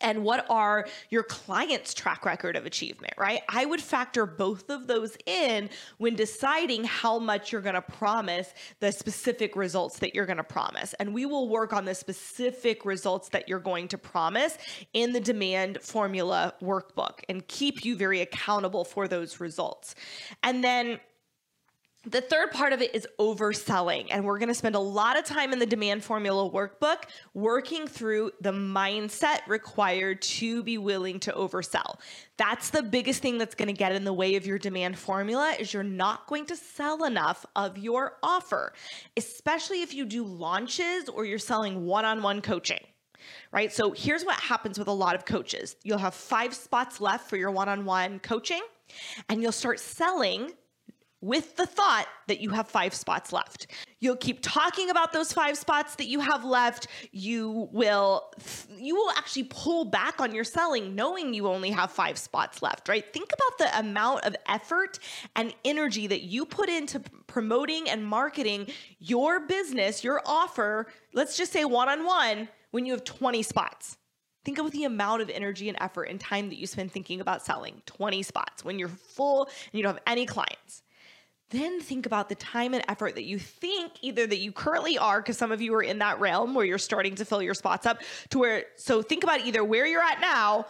[0.00, 3.42] And what are your clients' track record of achievement, right?
[3.48, 8.92] I would factor both of those in when deciding how much you're gonna promise the
[8.92, 10.94] specific results that you're gonna promise.
[10.94, 14.58] And we will work on the specific results that you're going to promise
[14.92, 19.94] in the demand formula workbook and keep you very accountable for those results.
[20.42, 21.00] And then
[22.06, 24.06] the third part of it is overselling.
[24.10, 27.86] And we're going to spend a lot of time in the demand formula workbook working
[27.88, 31.98] through the mindset required to be willing to oversell.
[32.36, 35.54] That's the biggest thing that's going to get in the way of your demand formula
[35.58, 38.72] is you're not going to sell enough of your offer,
[39.16, 42.80] especially if you do launches or you're selling one-on-one coaching
[43.50, 43.72] right?
[43.72, 47.36] So here's what happens with a lot of coaches you'll have five spots left for
[47.36, 48.60] your one on one coaching,
[49.28, 50.52] and you'll start selling
[51.20, 53.68] with the thought that you have five spots left.
[54.00, 56.88] You'll keep talking about those five spots that you have left.
[57.10, 58.30] You will
[58.76, 62.88] you will actually pull back on your selling knowing you only have five spots left,
[62.88, 63.04] right?
[63.12, 64.98] Think about the amount of effort
[65.34, 68.66] and energy that you put into promoting and marketing
[68.98, 73.96] your business, your offer, let's just say one-on-one when you have 20 spots.
[74.44, 77.44] Think of the amount of energy and effort and time that you spend thinking about
[77.44, 80.82] selling 20 spots when you're full and you don't have any clients
[81.50, 85.20] then think about the time and effort that you think either that you currently are
[85.20, 87.86] because some of you are in that realm where you're starting to fill your spots
[87.86, 90.66] up to where so think about either where you're at now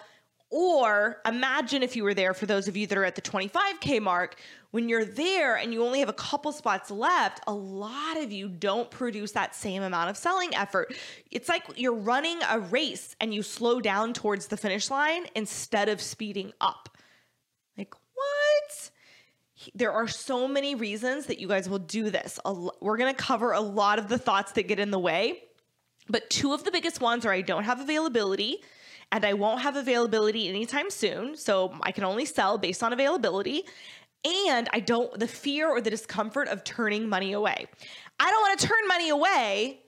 [0.51, 4.01] or imagine if you were there for those of you that are at the 25k
[4.01, 4.39] mark
[4.71, 8.49] when you're there and you only have a couple spots left a lot of you
[8.49, 10.95] don't produce that same amount of selling effort.
[11.31, 15.89] It's like you're running a race and you slow down towards the finish line instead
[15.89, 16.91] of speeding up.
[17.77, 18.91] Like what
[19.74, 22.38] there are so many reasons that you guys will do this.
[22.81, 25.42] We're going to cover a lot of the thoughts that get in the way,
[26.09, 28.62] but two of the biggest ones are I don't have availability
[29.12, 31.37] and I won't have availability anytime soon.
[31.37, 33.64] So I can only sell based on availability.
[34.24, 37.66] And I don't, the fear or the discomfort of turning money away.
[38.18, 39.81] I don't want to turn money away.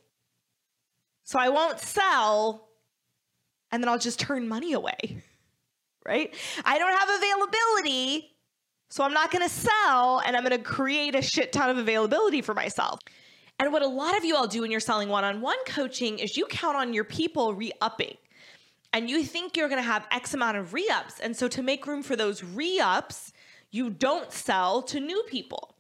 [1.25, 2.69] So I won't sell
[3.71, 5.23] and then I'll just turn money away.
[6.07, 6.35] Right?
[6.65, 8.31] I don't have availability.
[8.89, 11.79] So I'm not going to sell and I'm going to create a shit ton of
[11.79, 13.01] availability for myself.
[13.59, 16.19] And what a lot of you all do when you're selling one on one coaching
[16.19, 18.17] is you count on your people re upping.
[18.93, 21.21] And you think you're going to have X amount of re ups.
[21.21, 23.33] And so to make room for those re ups,
[23.71, 25.75] you don't sell to new people.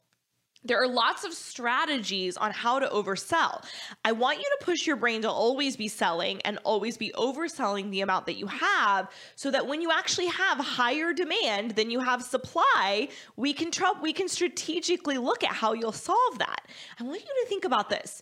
[0.65, 3.65] There are lots of strategies on how to oversell.
[4.05, 7.91] I want you to push your brain to always be selling and always be overselling
[7.91, 12.01] the amount that you have so that when you actually have higher demand than you
[12.01, 16.67] have supply, we can try, we can strategically look at how you'll solve that.
[16.99, 18.21] I want you to think about this.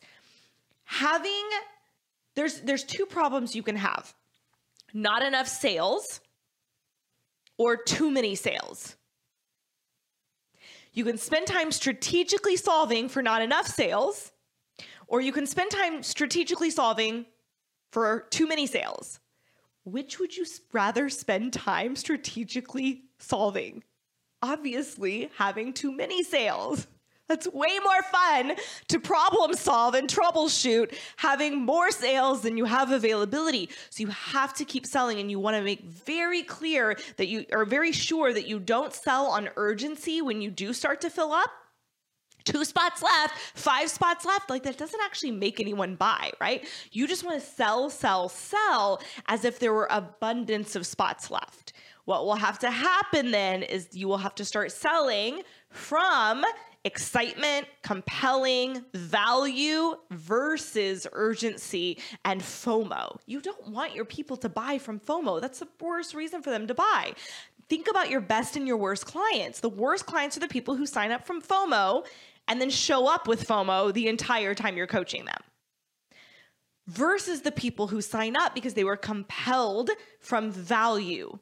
[0.85, 1.49] Having
[2.35, 4.15] there's there's two problems you can have.
[4.93, 6.21] Not enough sales
[7.57, 8.97] or too many sales.
[10.97, 14.33] You can spend time strategically solving for not enough sales,
[15.07, 17.27] or you can spend time strategically solving
[17.93, 19.21] for too many sales.
[19.85, 23.85] Which would you rather spend time strategically solving?
[24.41, 26.87] Obviously, having too many sales.
[27.29, 28.57] That's way more fun
[28.89, 33.69] to problem solve and troubleshoot having more sales than you have availability.
[33.91, 37.45] So you have to keep selling and you want to make very clear that you
[37.53, 41.33] are very sure that you don't sell on urgency when you do start to fill
[41.33, 41.51] up
[42.47, 44.49] two spots left, five spots left.
[44.49, 46.65] Like that doesn't actually make anyone buy, right?
[46.93, 51.73] You just want to sell, sell, sell as if there were abundance of spots left.
[52.05, 56.45] What will have to happen then is you will have to start selling from
[56.87, 63.19] excitement, compelling, value versus urgency and FOMO.
[63.27, 65.41] You don't want your people to buy from FOMO.
[65.41, 67.15] That's the worst reason for them to buy.
[67.69, 69.59] Think about your best and your worst clients.
[69.59, 72.07] The worst clients are the people who sign up from FOMO
[72.47, 75.41] and then show up with FOMO the entire time you're coaching them.
[76.87, 81.37] Versus the people who sign up because they were compelled from value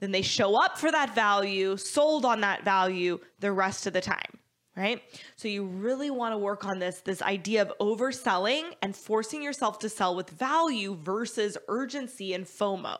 [0.00, 4.00] then they show up for that value, sold on that value the rest of the
[4.00, 4.38] time,
[4.76, 5.02] right?
[5.36, 9.78] So you really want to work on this this idea of overselling and forcing yourself
[9.80, 12.98] to sell with value versus urgency and FOMO.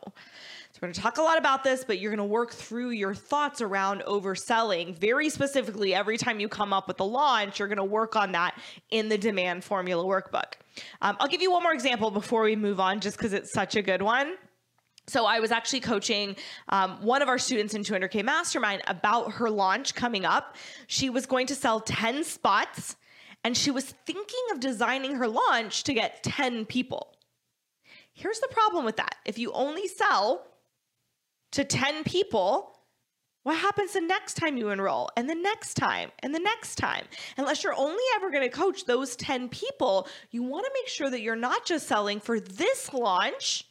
[0.71, 2.91] So we're going to talk a lot about this, but you're going to work through
[2.91, 7.67] your thoughts around overselling very specifically every time you come up with a launch, you're
[7.67, 8.59] going to work on that
[8.91, 10.53] in the demand formula workbook.
[11.01, 13.75] Um, I'll give you one more example before we move on just because it's such
[13.75, 14.35] a good one.
[15.09, 16.35] So I was actually coaching
[16.69, 20.55] um, one of our students in 200K Mastermind about her launch coming up.
[20.85, 22.95] She was going to sell 10 spots
[23.43, 27.15] and she was thinking of designing her launch to get 10 people.
[28.13, 29.15] Here's the problem with that.
[29.25, 30.45] If you only sell
[31.53, 32.75] to 10 people,
[33.43, 37.05] what happens the next time you enroll and the next time and the next time?
[37.37, 41.09] Unless you're only ever going to coach those 10 people, you want to make sure
[41.09, 43.68] that you're not just selling for this launch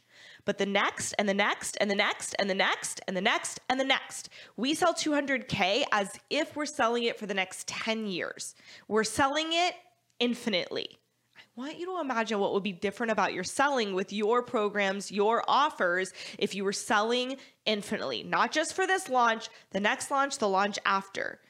[0.49, 3.61] but the next and the next and the next and the next and the next
[3.69, 4.31] and the next.
[4.57, 8.55] We sell 200K as if we're selling it for the next 10 years.
[8.89, 9.75] We're selling it
[10.19, 10.97] infinitely.
[11.37, 15.13] I want you to imagine what would be different about your selling with your programs,
[15.13, 17.37] your offers, if you were selling
[17.67, 21.41] infinitely, not just for this launch, the next launch, the launch after.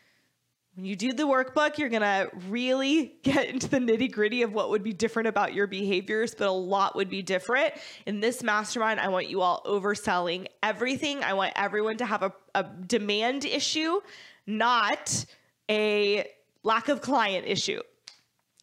[0.78, 4.52] When you do the workbook, you're going to really get into the nitty gritty of
[4.52, 7.74] what would be different about your behaviors, but a lot would be different.
[8.06, 11.24] In this mastermind, I want you all overselling everything.
[11.24, 13.98] I want everyone to have a, a demand issue,
[14.46, 15.24] not
[15.68, 16.30] a
[16.62, 17.80] lack of client issue.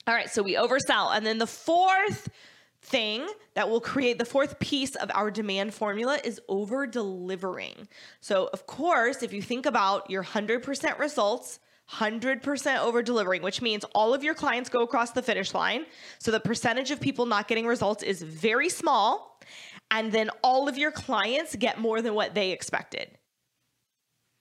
[0.08, 1.14] All right, so we oversell.
[1.14, 2.30] And then the fourth
[2.82, 7.90] thing that will create the fourth piece of our demand formula is over delivering.
[8.22, 11.60] So, of course, if you think about your 100% results,
[11.92, 15.86] 100% over delivering, which means all of your clients go across the finish line.
[16.20, 19.40] So the percentage of people not getting results is very small.
[19.92, 23.12] And then all of your clients get more than what they expected.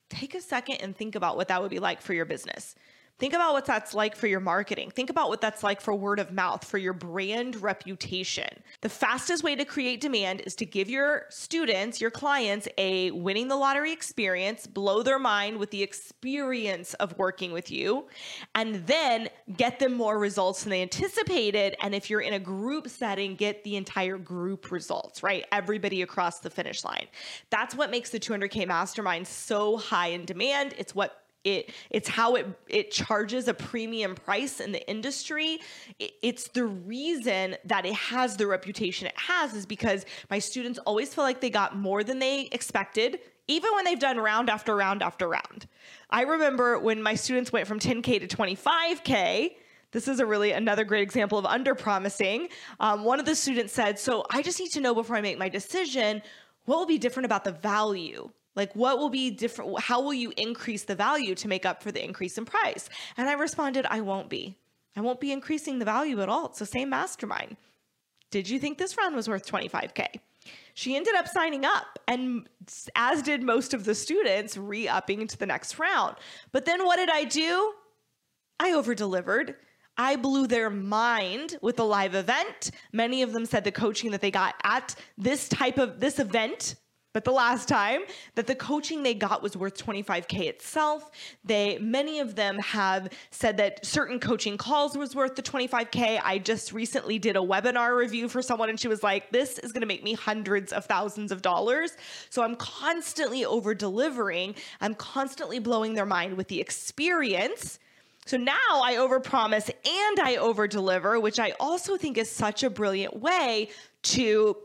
[0.09, 2.75] Take a second and think about what that would be like for your business.
[3.21, 4.91] Think about what that's like for your marketing.
[4.91, 8.49] Think about what that's like for word of mouth, for your brand reputation.
[8.81, 13.47] The fastest way to create demand is to give your students, your clients, a winning
[13.47, 18.09] the lottery experience, blow their mind with the experience of working with you,
[18.57, 21.77] and then get them more results than they anticipated.
[21.81, 25.45] And if you're in a group setting, get the entire group results, right?
[25.53, 27.07] Everybody across the finish line.
[27.51, 30.75] That's what makes the 200K Mastermind so high in demand.
[30.79, 35.61] It's what it it's how it it charges a premium price in the industry.
[35.99, 40.79] It, it's the reason that it has the reputation it has is because my students
[40.81, 44.75] always feel like they got more than they expected even when they've done round after
[44.75, 45.69] round after round.
[46.09, 49.51] I remember when my students went from 10k to 25k
[49.93, 52.49] this is a really another great example of under promising.
[52.81, 55.39] Um, one of the students said so i just need to know before i make
[55.39, 56.21] my decision
[56.65, 59.81] what will be different about the value like, what will be different?
[59.81, 62.89] How will you increase the value to make up for the increase in price?
[63.17, 64.57] And I responded, I won't be.
[64.97, 66.47] I won't be increasing the value at all.
[66.47, 67.57] It's the same mastermind.
[68.31, 70.07] Did you think this round was worth 25K?
[70.75, 72.49] She ended up signing up, and
[72.97, 76.17] as did most of the students, re upping to the next round.
[76.53, 77.73] But then what did I do?
[78.59, 79.57] I over delivered.
[79.97, 82.73] I blew their mind with the live event.
[82.93, 86.75] Many of them said the coaching that they got at this type of this event
[87.15, 88.03] but the last time
[88.35, 91.11] that the coaching they got was worth 25k itself.
[91.45, 96.39] They many of them have said that certain coaching calls was worth the 25k i
[96.39, 99.81] just recently did a webinar review for someone and she was like this is going
[99.81, 101.97] to make me hundreds of thousands of dollars.
[102.31, 107.79] So i'm constantly over delivering i'm constantly blowing their mind with the experience.
[108.27, 113.21] So now I overpromise and I overdeliver, which I also think is such a brilliant
[113.21, 113.69] way
[114.05, 114.57] to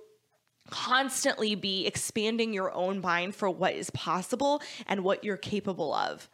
[0.69, 6.29] constantly be expanding your own mind for what is possible and what you're capable of.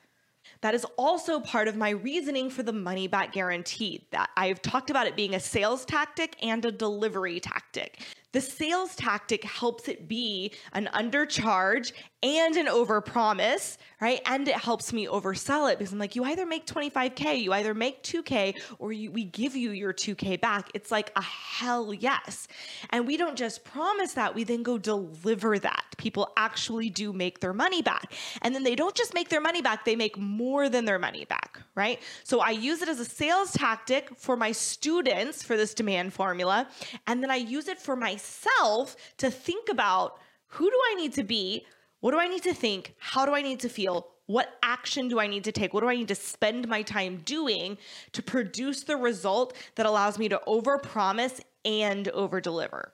[0.61, 4.07] That is also part of my reasoning for the money back guarantee.
[4.11, 8.01] That I've talked about it being a sales tactic and a delivery tactic.
[8.35, 14.19] The sales tactic helps it be an undercharge and an overpromise, right?
[14.25, 17.73] And it helps me oversell it because I'm like, you either make 25K, you either
[17.73, 20.69] make 2K, or you, we give you your 2K back.
[20.73, 22.49] It's like a hell yes.
[22.89, 25.85] And we don't just promise that, we then go deliver that.
[25.95, 28.11] People actually do make their money back.
[28.41, 31.23] And then they don't just make their money back, they make more than their money
[31.23, 32.01] back, right?
[32.25, 36.67] So I use it as a sales tactic for my students for this demand formula.
[37.07, 41.13] And then I use it for myself myself to think about who do I need
[41.13, 41.65] to be?
[41.99, 42.95] What do I need to think?
[42.97, 44.07] How do I need to feel?
[44.27, 45.73] What action do I need to take?
[45.73, 47.77] What do I need to spend my time doing
[48.13, 52.89] to produce the result that allows me to overpromise and overdeliver?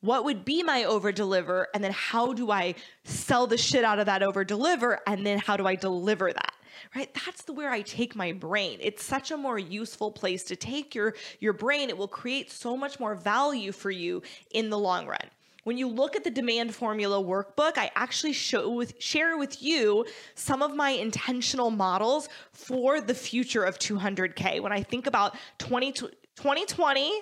[0.00, 1.66] What would be my overdeliver?
[1.72, 2.74] And then how do I
[3.04, 4.98] sell the shit out of that overdeliver?
[5.06, 6.52] And then how do I deliver that?
[6.94, 7.12] Right?
[7.24, 8.78] That's the where I take my brain.
[8.80, 11.88] It's such a more useful place to take your your brain.
[11.88, 15.30] It will create so much more value for you in the long run.
[15.64, 20.04] When you look at the demand formula workbook, I actually show with, share with you
[20.34, 24.60] some of my intentional models for the future of 200K.
[24.60, 27.12] When I think about 20, 2020,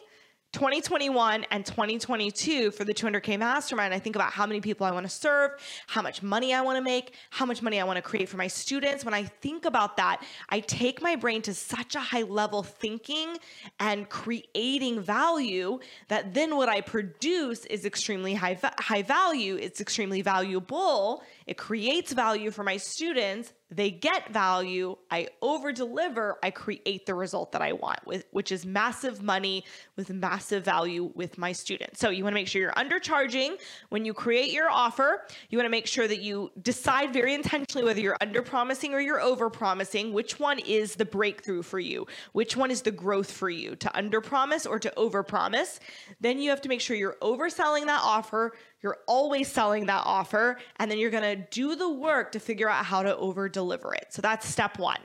[0.52, 5.06] 2021 and 2022 for the 200K Mastermind, I think about how many people I want
[5.06, 5.52] to serve,
[5.86, 8.36] how much money I want to make, how much money I want to create for
[8.36, 9.02] my students.
[9.02, 13.38] When I think about that, I take my brain to such a high level thinking
[13.80, 19.56] and creating value that then what I produce is extremely high, high value.
[19.56, 21.22] It's extremely valuable.
[21.46, 27.14] It creates value for my students they get value, I over deliver, I create the
[27.14, 29.64] result that I want, with, which is massive money
[29.96, 31.98] with massive value with my students.
[31.98, 33.58] So you want to make sure you're undercharging
[33.88, 35.26] when you create your offer.
[35.48, 39.00] You want to make sure that you decide very intentionally whether you're under promising or
[39.00, 40.12] you're over promising.
[40.12, 42.06] Which one is the breakthrough for you?
[42.32, 43.74] Which one is the growth for you?
[43.76, 45.80] To under promise or to over promise?
[46.20, 48.52] Then you have to make sure you're overselling that offer
[48.82, 52.84] you're always selling that offer, and then you're gonna do the work to figure out
[52.84, 54.06] how to over deliver it.
[54.10, 55.00] So that's step one.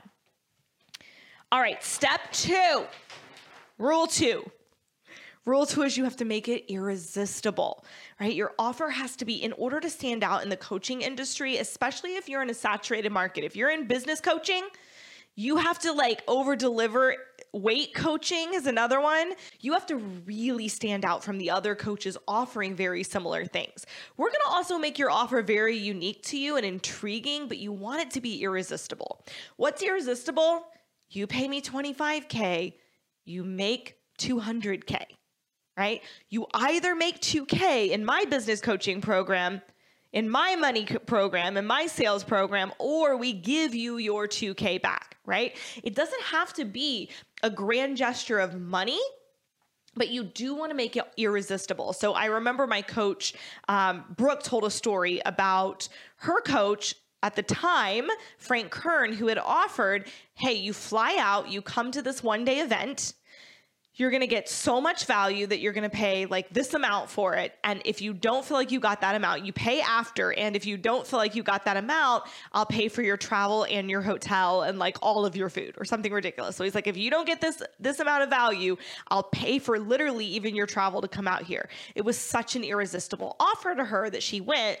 [1.50, 2.84] All right, step two,
[3.78, 4.50] rule two.
[5.44, 7.82] Rule two is you have to make it irresistible,
[8.20, 8.34] right?
[8.34, 12.16] Your offer has to be, in order to stand out in the coaching industry, especially
[12.16, 13.44] if you're in a saturated market.
[13.44, 14.68] If you're in business coaching,
[15.36, 17.16] you have to like over deliver
[17.52, 19.32] weight coaching is another one.
[19.60, 23.86] You have to really stand out from the other coaches offering very similar things.
[24.16, 27.72] We're going to also make your offer very unique to you and intriguing, but you
[27.72, 29.24] want it to be irresistible.
[29.56, 30.64] What's irresistible?
[31.10, 32.74] You pay me 25K,
[33.24, 35.02] you make 200K,
[35.76, 36.02] right?
[36.28, 39.62] You either make 2K in my business coaching program
[40.12, 45.16] in my money program, in my sales program, or we give you your 2K back,
[45.26, 45.56] right?
[45.82, 47.10] It doesn't have to be
[47.42, 49.00] a grand gesture of money.
[49.94, 51.92] But you do want to make it irresistible.
[51.92, 53.34] So I remember my coach,
[53.68, 55.88] um, Brooke, told a story about
[56.18, 61.62] her coach at the time, Frank Kern, who had offered, Hey, you fly out, you
[61.62, 63.14] come to this one day event,
[63.98, 67.10] you're going to get so much value that you're going to pay like this amount
[67.10, 67.52] for it.
[67.64, 70.32] And if you don't feel like you got that amount, you pay after.
[70.32, 73.64] And if you don't feel like you got that amount, I'll pay for your travel
[73.64, 76.54] and your hotel and like all of your food or something ridiculous.
[76.54, 78.76] So he's like, if you don't get this this amount of value,
[79.08, 81.68] I'll pay for literally even your travel to come out here.
[81.96, 84.78] It was such an irresistible offer to her that she went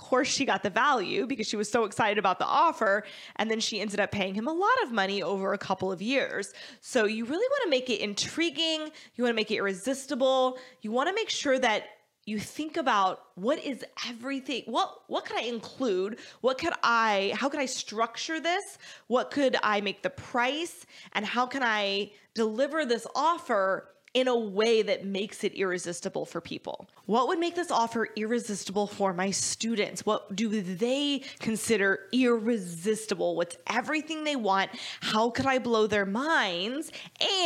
[0.00, 3.04] course she got the value because she was so excited about the offer
[3.36, 6.00] and then she ended up paying him a lot of money over a couple of
[6.00, 6.54] years.
[6.80, 10.90] So you really want to make it intriguing you want to make it irresistible you
[10.90, 11.84] want to make sure that
[12.24, 16.18] you think about what is everything what what could i include?
[16.40, 18.78] What could i how could i structure this?
[19.08, 20.86] What could i make the price?
[21.12, 26.40] And how can i deliver this offer in a way that makes it irresistible for
[26.40, 26.88] people.
[27.06, 30.04] What would make this offer irresistible for my students?
[30.04, 33.36] What do they consider irresistible?
[33.36, 34.70] What's everything they want?
[35.00, 36.90] How could I blow their minds?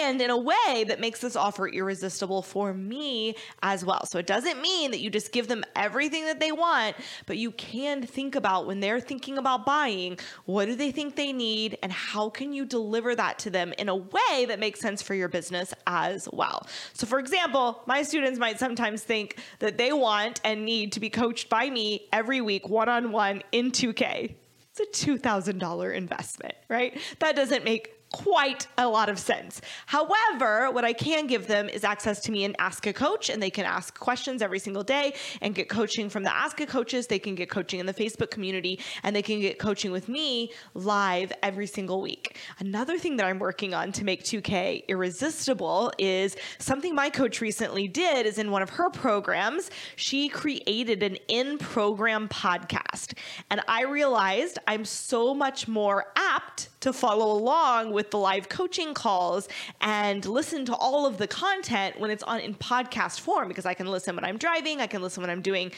[0.01, 4.07] And in a way that makes this offer irresistible for me as well.
[4.07, 6.97] So it doesn't mean that you just give them everything that they want,
[7.27, 11.33] but you can think about when they're thinking about buying, what do they think they
[11.33, 11.77] need?
[11.83, 15.15] And how can you deliver that to them in a way that makes sense for
[15.15, 16.54] your business as well?
[16.55, 16.67] Well.
[16.93, 21.11] So, for example, my students might sometimes think that they want and need to be
[21.11, 24.35] coached by me every week, one on one in 2K.
[24.77, 26.99] It's a $2,000 investment, right?
[27.21, 29.61] That doesn't make quite a lot of sense.
[29.87, 33.43] However, what I can give them is access to me and Ask a Coach, and
[33.43, 37.09] they can ask questions every single day and get coaching from the Ask a Coaches.
[37.09, 40.53] They can get coaching in the Facebook community, and they can get coaching with me
[40.75, 42.37] live every single week.
[42.61, 47.89] Another thing that I'm working on to make 2K irresistible is something my coach recently
[47.89, 53.15] did is in one of her programs, she created an in-program podcast.
[53.51, 58.93] And I realized I'm so much more apt to follow along with the live coaching
[58.93, 59.49] calls
[59.81, 63.73] and listen to all of the content when it's on in podcast form because I
[63.73, 65.73] can listen when I'm driving, I can listen when I'm doing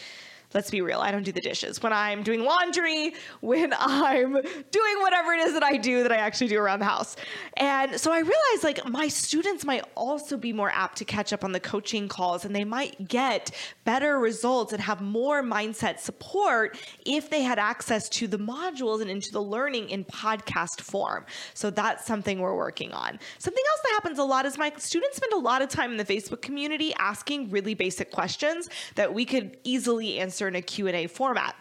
[0.54, 1.82] let's be real, I don't do the dishes.
[1.82, 6.16] When I'm doing laundry, when I'm doing whatever it is that I do that I
[6.16, 7.16] actually do around the house.
[7.56, 11.44] And so I realized like my students might also be more apt to catch up
[11.44, 13.50] on the coaching calls and they might get
[13.84, 19.10] better results and have more mindset support if they had access to the modules and
[19.10, 21.24] into the learning in podcast form.
[21.54, 23.18] So that's something we're working on.
[23.38, 25.96] Something else that happens a lot is my students spend a lot of time in
[25.96, 30.60] the Facebook community asking really basic questions that we could easily answer answer in a
[30.60, 31.56] Q&A format.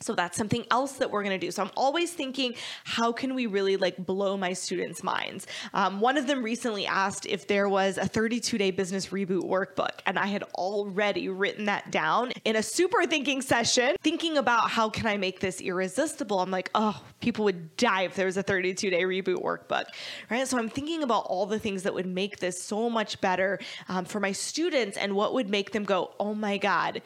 [0.00, 1.50] So that's something else that we're going to do.
[1.50, 2.54] So I'm always thinking,
[2.84, 5.46] how can we really like blow my students' minds?
[5.74, 9.98] Um, one of them recently asked if there was a 32 day business reboot workbook,
[10.06, 14.88] and I had already written that down in a super thinking session, thinking about how
[14.88, 16.38] can I make this irresistible.
[16.38, 19.86] I'm like, oh, people would die if there was a 32 day reboot workbook,
[20.30, 20.46] right?
[20.46, 23.58] So I'm thinking about all the things that would make this so much better
[23.88, 27.02] um, for my students and what would make them go, oh my God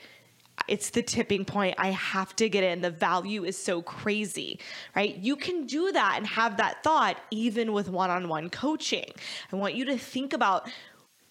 [0.69, 1.75] it's the tipping point.
[1.79, 2.81] I have to get in.
[2.81, 4.59] The value is so crazy,
[4.95, 5.17] right?
[5.17, 9.11] You can do that and have that thought even with one on one coaching.
[9.53, 10.69] I want you to think about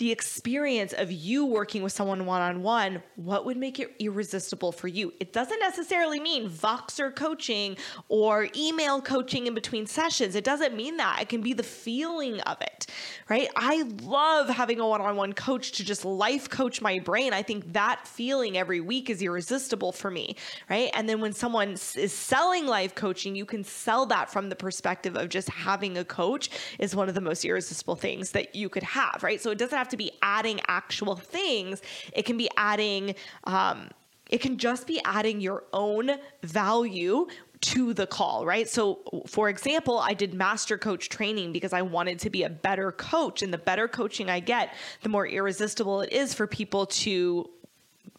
[0.02, 4.72] the experience of you working with someone one on one, what would make it irresistible
[4.72, 5.14] for you?
[5.20, 7.78] It doesn't necessarily mean Voxer coaching
[8.08, 10.34] or email coaching in between sessions.
[10.34, 11.22] It doesn't mean that.
[11.22, 12.88] It can be the feeling of it,
[13.30, 13.47] right?
[13.56, 17.32] I love having a one on one coach to just life coach my brain.
[17.32, 20.36] I think that feeling every week is irresistible for me,
[20.68, 20.89] right?
[20.95, 25.16] And then when someone is selling life coaching, you can sell that from the perspective
[25.16, 26.49] of just having a coach
[26.80, 29.39] is one of the most irresistible things that you could have, right?
[29.39, 31.81] So it doesn't have to be adding actual things,
[32.13, 33.15] it can be adding,
[33.45, 33.89] um,
[34.29, 36.11] it can just be adding your own
[36.43, 37.27] value
[37.61, 38.67] to the call, right?
[38.67, 42.91] So, for example, I did master coach training because I wanted to be a better
[42.91, 43.43] coach.
[43.43, 44.73] And the better coaching I get,
[45.03, 47.49] the more irresistible it is for people to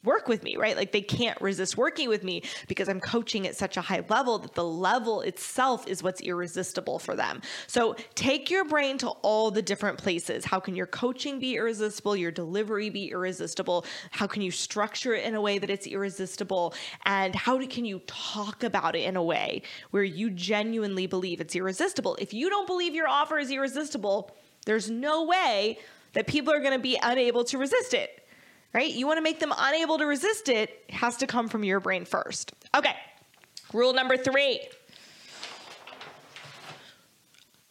[0.04, 0.76] work with me, right?
[0.76, 4.38] Like they can't resist working with me because I'm coaching at such a high level
[4.38, 7.40] that the level itself is what's irresistible for them.
[7.68, 10.44] So take your brain to all the different places.
[10.44, 12.16] How can your coaching be irresistible?
[12.16, 13.86] Your delivery be irresistible?
[14.10, 16.74] How can you structure it in a way that it's irresistible?
[17.04, 21.54] And how can you talk about it in a way where you genuinely believe it's
[21.54, 22.16] irresistible?
[22.20, 24.34] If you don't believe your offer is irresistible,
[24.66, 25.78] there's no way
[26.14, 28.21] that people are going to be unable to resist it
[28.72, 28.92] right?
[28.92, 31.80] You want to make them unable to resist it, it has to come from your
[31.80, 32.52] brain first.
[32.76, 32.94] Okay,
[33.72, 34.60] rule number three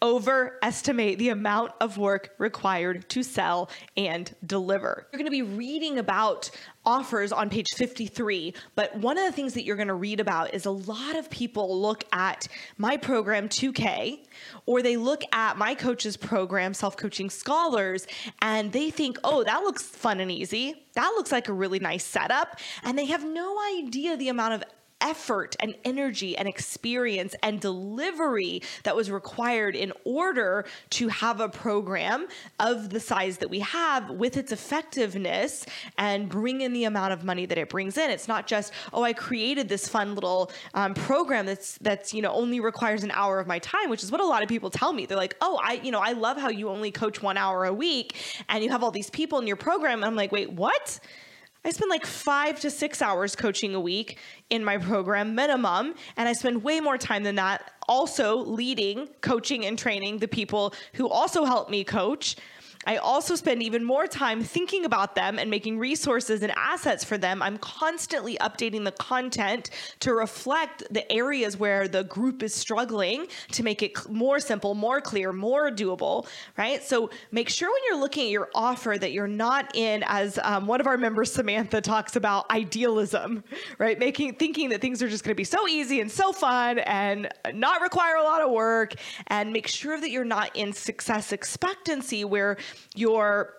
[0.02, 5.08] overestimate the amount of work required to sell and deliver.
[5.12, 6.50] You're going to be reading about
[6.84, 10.54] offers on page 53, but one of the things that you're going to read about
[10.54, 12.48] is a lot of people look at
[12.78, 14.26] my program 2K
[14.66, 18.08] or they look at my coach's program, Self Coaching Scholars,
[18.42, 20.88] and they think, oh, that looks fun and easy.
[20.94, 22.60] That looks like a really nice setup.
[22.84, 24.64] And they have no idea the amount of
[25.02, 31.50] effort and energy and experience and delivery that was required in order to have a
[31.50, 32.28] program
[32.60, 35.66] of the size that we have with its effectiveness
[35.98, 38.10] and bring in the amount of money that it brings in.
[38.10, 42.32] It's not just, oh, I created this fun little um, program that's that's you know
[42.32, 44.94] only requires an hour of my time, which is what a lot of people tell
[44.94, 45.06] me.
[45.06, 47.74] They're like, oh, I you know I love how you only coach one hour a
[47.74, 48.16] week
[48.50, 50.00] and you have all these people in your program.
[50.00, 51.00] And I'm like, wait, what?
[51.64, 54.18] I spend like five to six hours coaching a week
[54.50, 55.94] in my program minimum.
[56.18, 60.74] And I spend way more time than that also leading, coaching, and training the people
[60.94, 62.36] who also help me coach.
[62.86, 67.18] I also spend even more time thinking about them and making resources and assets for
[67.18, 67.42] them.
[67.42, 69.70] I'm constantly updating the content
[70.00, 75.00] to reflect the areas where the group is struggling to make it more simple, more
[75.02, 76.28] clear, more doable,
[76.58, 76.84] right?
[76.84, 80.66] So make sure when you're looking at your offer that you're not in, as um,
[80.68, 83.44] one of our members, Samantha, talks about idealism,
[83.78, 84.00] right?
[84.00, 87.30] Making thinking that things are just going to be so easy and so fun and
[87.54, 88.96] not require a lot of work,
[89.28, 92.58] and make sure that you're not in success expectancy where
[92.96, 93.54] you're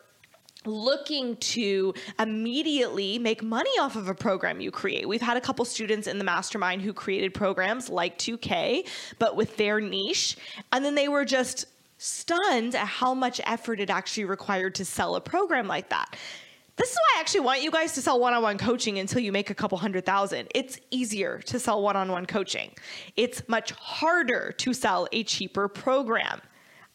[0.64, 5.08] looking to immediately make money off of a program you create.
[5.08, 8.86] We've had a couple students in the mastermind who created programs like 2K,
[9.18, 10.36] but with their niche,
[10.72, 11.66] and then they were just
[11.98, 16.16] stunned at how much effort it actually required to sell a program like that.
[16.76, 19.20] This is why I actually want you guys to sell one on one coaching until
[19.20, 20.48] you make a couple hundred thousand.
[20.54, 22.70] It's easier to sell one on one coaching,
[23.16, 26.40] it's much harder to sell a cheaper program.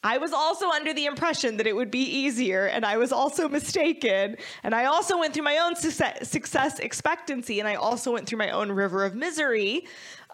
[0.08, 3.49] I was also under the impression that it would be easier, and I was also
[3.49, 4.38] mistaken.
[4.64, 8.51] And I also went through my own success, expectancy, and I also went through my
[8.51, 9.86] own river of misery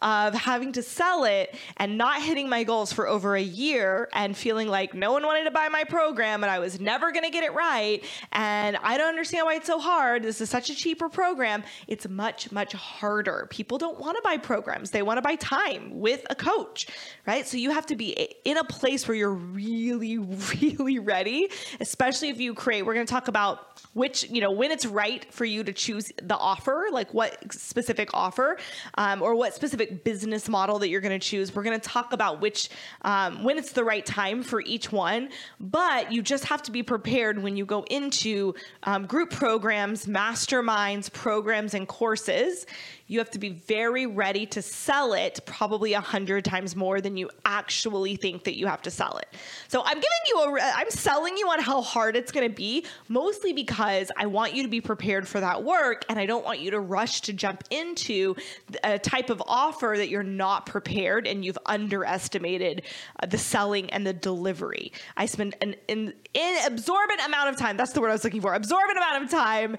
[0.04, 4.36] of having to sell it and not hitting my goals for over a year and
[4.36, 7.32] feeling like no one wanted to buy my program and I was never going to
[7.32, 8.04] get it right.
[8.34, 10.24] And I don't understand why it's so hard.
[10.24, 11.64] This is such a cheaper program.
[11.88, 13.48] It's much, much harder.
[13.50, 16.88] People don't want to buy programs, they want to buy time with a coach,
[17.26, 17.48] right?
[17.48, 18.12] So you have to be
[18.44, 20.18] in a place where you're really,
[20.62, 21.50] really ready,
[21.80, 22.86] especially if you create.
[22.86, 26.12] We're going to talk about which, you know, when it's right for you to choose
[26.22, 28.58] the offer, like what specific offer
[28.96, 31.54] um, or what specific business model that you're going to choose.
[31.54, 32.70] We're going to talk about which,
[33.04, 35.30] um, when it's the right time for each one,
[35.60, 41.12] but you just have to be prepared when you go into um, group programs, masterminds,
[41.12, 42.66] programs, and courses
[43.14, 47.18] you have to be very ready to sell it probably a hundred times more than
[47.18, 49.28] you actually think that you have to sell it.
[49.68, 52.86] So I'm giving you a, I'm selling you on how hard it's going to be,
[53.10, 56.60] mostly because I want you to be prepared for that work and I don't want
[56.60, 58.36] you to rush to jump into
[58.84, 62.84] a type of offer that you're not prepared and you've underestimated
[63.22, 64.92] uh, the selling and the delivery.
[65.18, 68.42] I spend an, an, an absorbent amount of time, that's the word I was looking
[68.42, 69.78] for, absorbent amount of time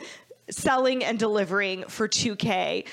[0.50, 2.86] selling and delivering for 2K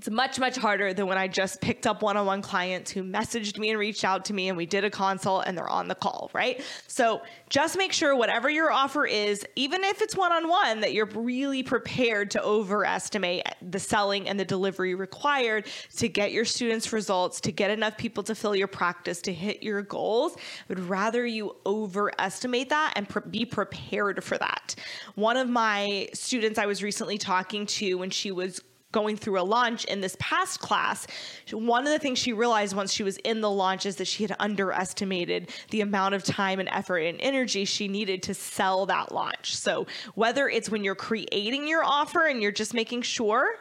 [0.00, 3.02] it's much, much harder than when I just picked up one on one clients who
[3.02, 5.88] messaged me and reached out to me and we did a consult and they're on
[5.88, 6.62] the call, right?
[6.86, 7.20] So
[7.50, 11.04] just make sure whatever your offer is, even if it's one on one, that you're
[11.04, 15.66] really prepared to overestimate the selling and the delivery required
[15.98, 19.62] to get your students results, to get enough people to fill your practice, to hit
[19.62, 20.34] your goals.
[20.34, 20.40] I
[20.70, 24.76] would rather you overestimate that and pre- be prepared for that.
[25.14, 28.62] One of my students I was recently talking to when she was
[28.92, 31.06] going through a launch in this past class,
[31.52, 34.24] one of the things she realized once she was in the launch is that she
[34.24, 39.12] had underestimated the amount of time and effort and energy she needed to sell that
[39.12, 39.56] launch.
[39.56, 43.56] So, whether it's when you're creating your offer and you're just making sure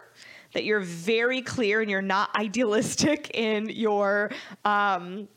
[0.53, 4.31] that you're very clear and you're not idealistic in your
[4.65, 5.27] um,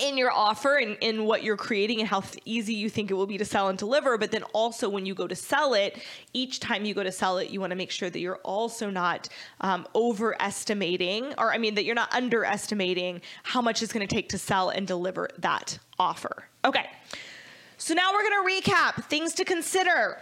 [0.00, 3.14] in your offer and in what you're creating and how th- easy you think it
[3.14, 4.18] will be to sell and deliver.
[4.18, 5.98] But then also when you go to sell it,
[6.32, 8.90] each time you go to sell it, you want to make sure that you're also
[8.90, 9.28] not
[9.60, 14.28] um, overestimating, or I mean, that you're not underestimating how much it's going to take
[14.30, 16.44] to sell and deliver that offer.
[16.64, 16.86] Okay.
[17.76, 20.20] So now we're going to recap things to consider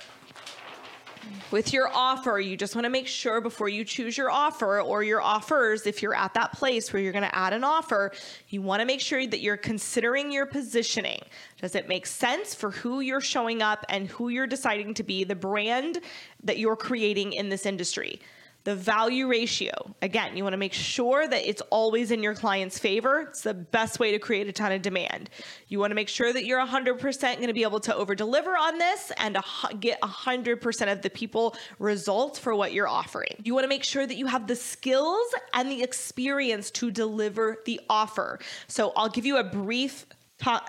[1.51, 5.03] with your offer, you just want to make sure before you choose your offer or
[5.03, 8.13] your offers, if you're at that place where you're going to add an offer,
[8.49, 11.21] you want to make sure that you're considering your positioning.
[11.61, 15.25] Does it make sense for who you're showing up and who you're deciding to be,
[15.25, 15.99] the brand
[16.43, 18.21] that you're creating in this industry?
[18.67, 19.95] The value ratio.
[20.03, 23.21] Again, you want to make sure that it's always in your client's favor.
[23.21, 25.31] It's the best way to create a ton of demand.
[25.69, 28.57] You want to make sure that you're 100% going to be able to over deliver
[28.57, 29.39] on this and
[29.79, 33.41] get 100% of the people results for what you're offering.
[33.45, 37.59] You want to make sure that you have the skills and the experience to deliver
[37.67, 38.41] the offer.
[38.67, 40.07] So I'll give you a brief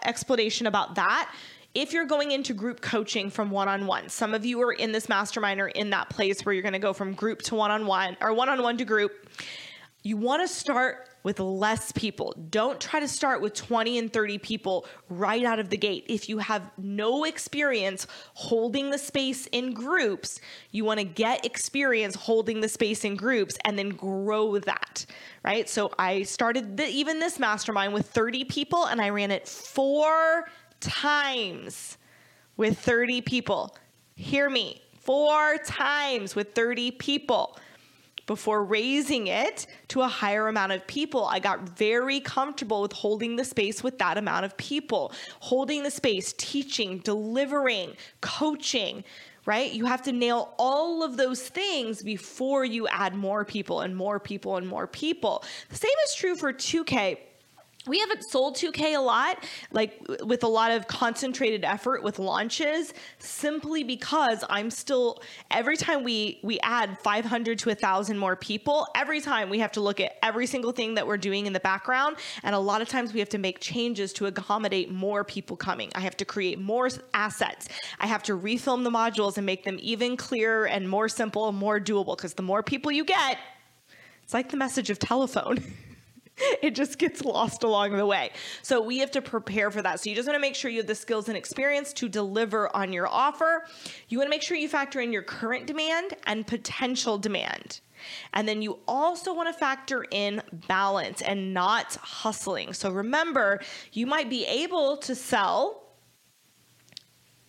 [0.05, 1.33] explanation about that
[1.77, 4.91] if you're going into group coaching from one on one, some of you are in
[4.91, 7.69] this mastermind or in that place where you're going to go from group to one
[7.69, 9.29] on one or one on one to group.
[10.01, 12.33] You want to start with less people.
[12.49, 16.05] Don't try to start with 20 and 30 people right out of the gate.
[16.07, 22.15] If you have no experience holding the space in groups, you want to get experience
[22.15, 25.05] holding the space in groups and then grow that,
[25.45, 25.69] right?
[25.69, 30.47] So I started the, even this mastermind with 30 people and I ran it four
[30.79, 31.97] times
[32.55, 33.75] with 30 people.
[34.15, 37.57] Hear me, four times with 30 people
[38.27, 41.25] before raising it to a higher amount of people.
[41.25, 45.89] I got very comfortable with holding the space with that amount of people, holding the
[45.89, 49.03] space, teaching, delivering, coaching.
[49.45, 49.71] Right?
[49.71, 54.19] You have to nail all of those things before you add more people and more
[54.19, 55.41] people and more people.
[55.69, 57.17] The same is true for 2K
[57.87, 62.93] we haven't sold 2K a lot, like with a lot of concentrated effort with launches,
[63.19, 65.21] simply because I'm still
[65.51, 69.81] every time we we add 500 to 1,000 more people, every time we have to
[69.81, 72.89] look at every single thing that we're doing in the background, and a lot of
[72.89, 75.89] times we have to make changes to accommodate more people coming.
[75.95, 77.67] I have to create more assets.
[77.99, 81.57] I have to refilm the modules and make them even clearer and more simple and
[81.57, 82.15] more doable.
[82.15, 83.37] Because the more people you get,
[84.23, 85.63] it's like the message of telephone.
[86.61, 88.31] it just gets lost along the way.
[88.61, 89.99] So we have to prepare for that.
[89.99, 92.75] So you just want to make sure you have the skills and experience to deliver
[92.75, 93.65] on your offer.
[94.09, 97.81] You want to make sure you factor in your current demand and potential demand.
[98.33, 102.73] And then you also want to factor in balance and not hustling.
[102.73, 103.59] So remember,
[103.91, 105.87] you might be able to sell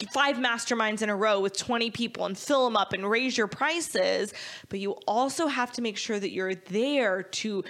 [0.07, 3.49] five masterminds in a row with 20 people and fill them up and raise your
[3.49, 4.33] prices,
[4.69, 7.65] but you also have to make sure that you're there to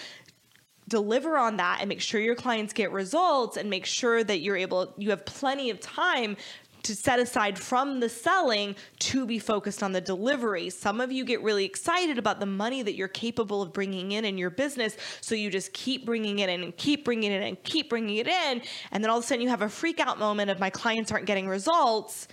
[0.89, 4.57] deliver on that and make sure your clients get results and make sure that you're
[4.57, 6.36] able you have plenty of time
[6.82, 10.70] to set aside from the selling to be focused on the delivery.
[10.70, 14.24] Some of you get really excited about the money that you're capable of bringing in
[14.24, 14.97] in your business.
[15.20, 18.16] So you just keep bringing it in and keep bringing it in and keep bringing
[18.16, 18.62] it in.
[18.91, 21.12] And then all of a sudden you have a freak out moment of my clients
[21.12, 22.28] aren't getting results.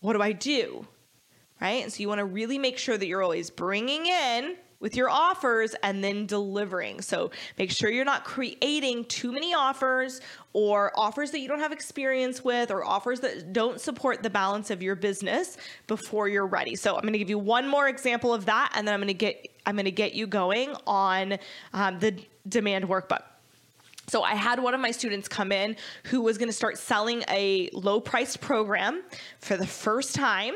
[0.00, 0.86] What do I do?
[1.60, 1.82] Right.
[1.82, 5.10] And so you want to really make sure that you're always bringing in with your
[5.10, 7.00] offers and then delivering.
[7.00, 10.20] So make sure you're not creating too many offers
[10.52, 14.70] or offers that you don't have experience with or offers that don't support the balance
[14.70, 15.56] of your business
[15.86, 16.76] before you're ready.
[16.76, 19.08] So I'm going to give you one more example of that and then I'm going
[19.08, 21.38] to get I'm going to get you going on
[21.74, 22.16] um, the
[22.48, 23.22] demand workbook.
[24.06, 27.22] So I had one of my students come in who was going to start selling
[27.28, 29.02] a low priced program
[29.40, 30.54] for the first time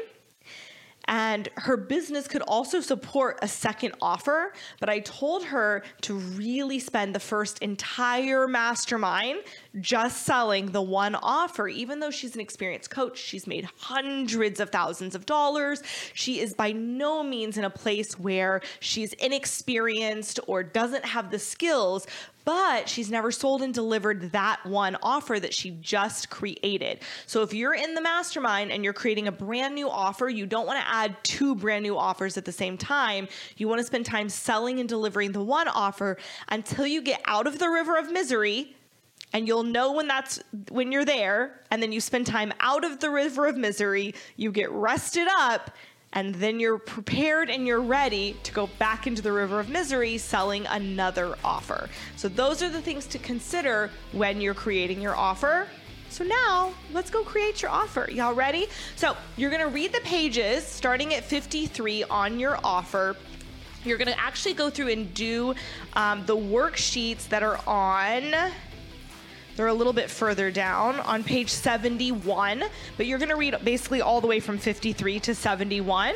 [1.13, 4.55] and her business could also support a second offer.
[4.81, 9.41] But I told her to really spend the first entire mastermind
[9.79, 11.69] just selling the one offer.
[11.69, 15.83] Even though she's an experienced coach, she's made hundreds of thousands of dollars.
[16.15, 21.39] She is by no means in a place where she's inexperienced or doesn't have the
[21.39, 22.07] skills,
[22.45, 27.01] but she's never sold and delivered that one offer that she just created.
[27.27, 30.67] So if you're in the mastermind and you're creating a brand new offer, you don't
[30.67, 33.29] want to add two brand new offers at the same time.
[33.57, 36.19] You want to spend time selling and delivering the one offer
[36.49, 38.75] until you get out of the river of misery
[39.33, 43.01] and you'll know when that's when you're there and then you spend time out of
[43.01, 45.71] the river of misery, you get rested up
[46.13, 50.19] and then you're prepared and you're ready to go back into the river of misery
[50.19, 51.89] selling another offer.
[52.17, 55.69] So, those are the things to consider when you're creating your offer.
[56.11, 58.09] So, now let's go create your offer.
[58.11, 58.67] Y'all ready?
[58.97, 63.17] So, you're gonna read the pages starting at 53 on your offer.
[63.85, 65.55] You're gonna actually go through and do
[65.95, 68.53] um, the worksheets that are on
[69.57, 72.65] they're a little bit further down on page 71,
[72.97, 76.15] but you're going to read basically all the way from 53 to 71.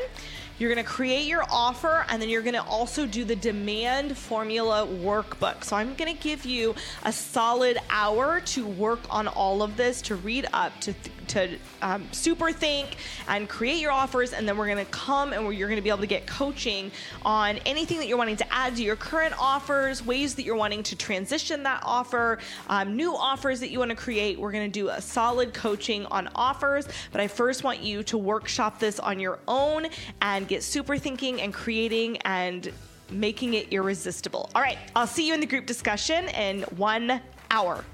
[0.59, 4.17] You're going to create your offer and then you're going to also do the demand
[4.17, 5.65] formula workbook.
[5.65, 6.75] So I'm going to give you
[7.05, 11.57] a solid hour to work on all of this, to read up, to th- to
[11.83, 12.97] um, super think
[13.29, 14.33] and create your offers.
[14.33, 16.91] And then we're going to come and you're going to be able to get coaching
[17.25, 20.83] on anything that you're wanting to add to your current offers, ways that you're wanting
[20.85, 24.39] to transition that offer, um, new offers that you want to create.
[24.39, 26.89] We're going to do a solid coaching on offers.
[27.13, 29.87] But I first want you to workshop this on your own
[30.21, 32.73] and get super thinking and creating and
[33.11, 34.51] making it irresistible.
[34.55, 37.21] All right, I'll see you in the group discussion in one
[37.51, 37.85] hour.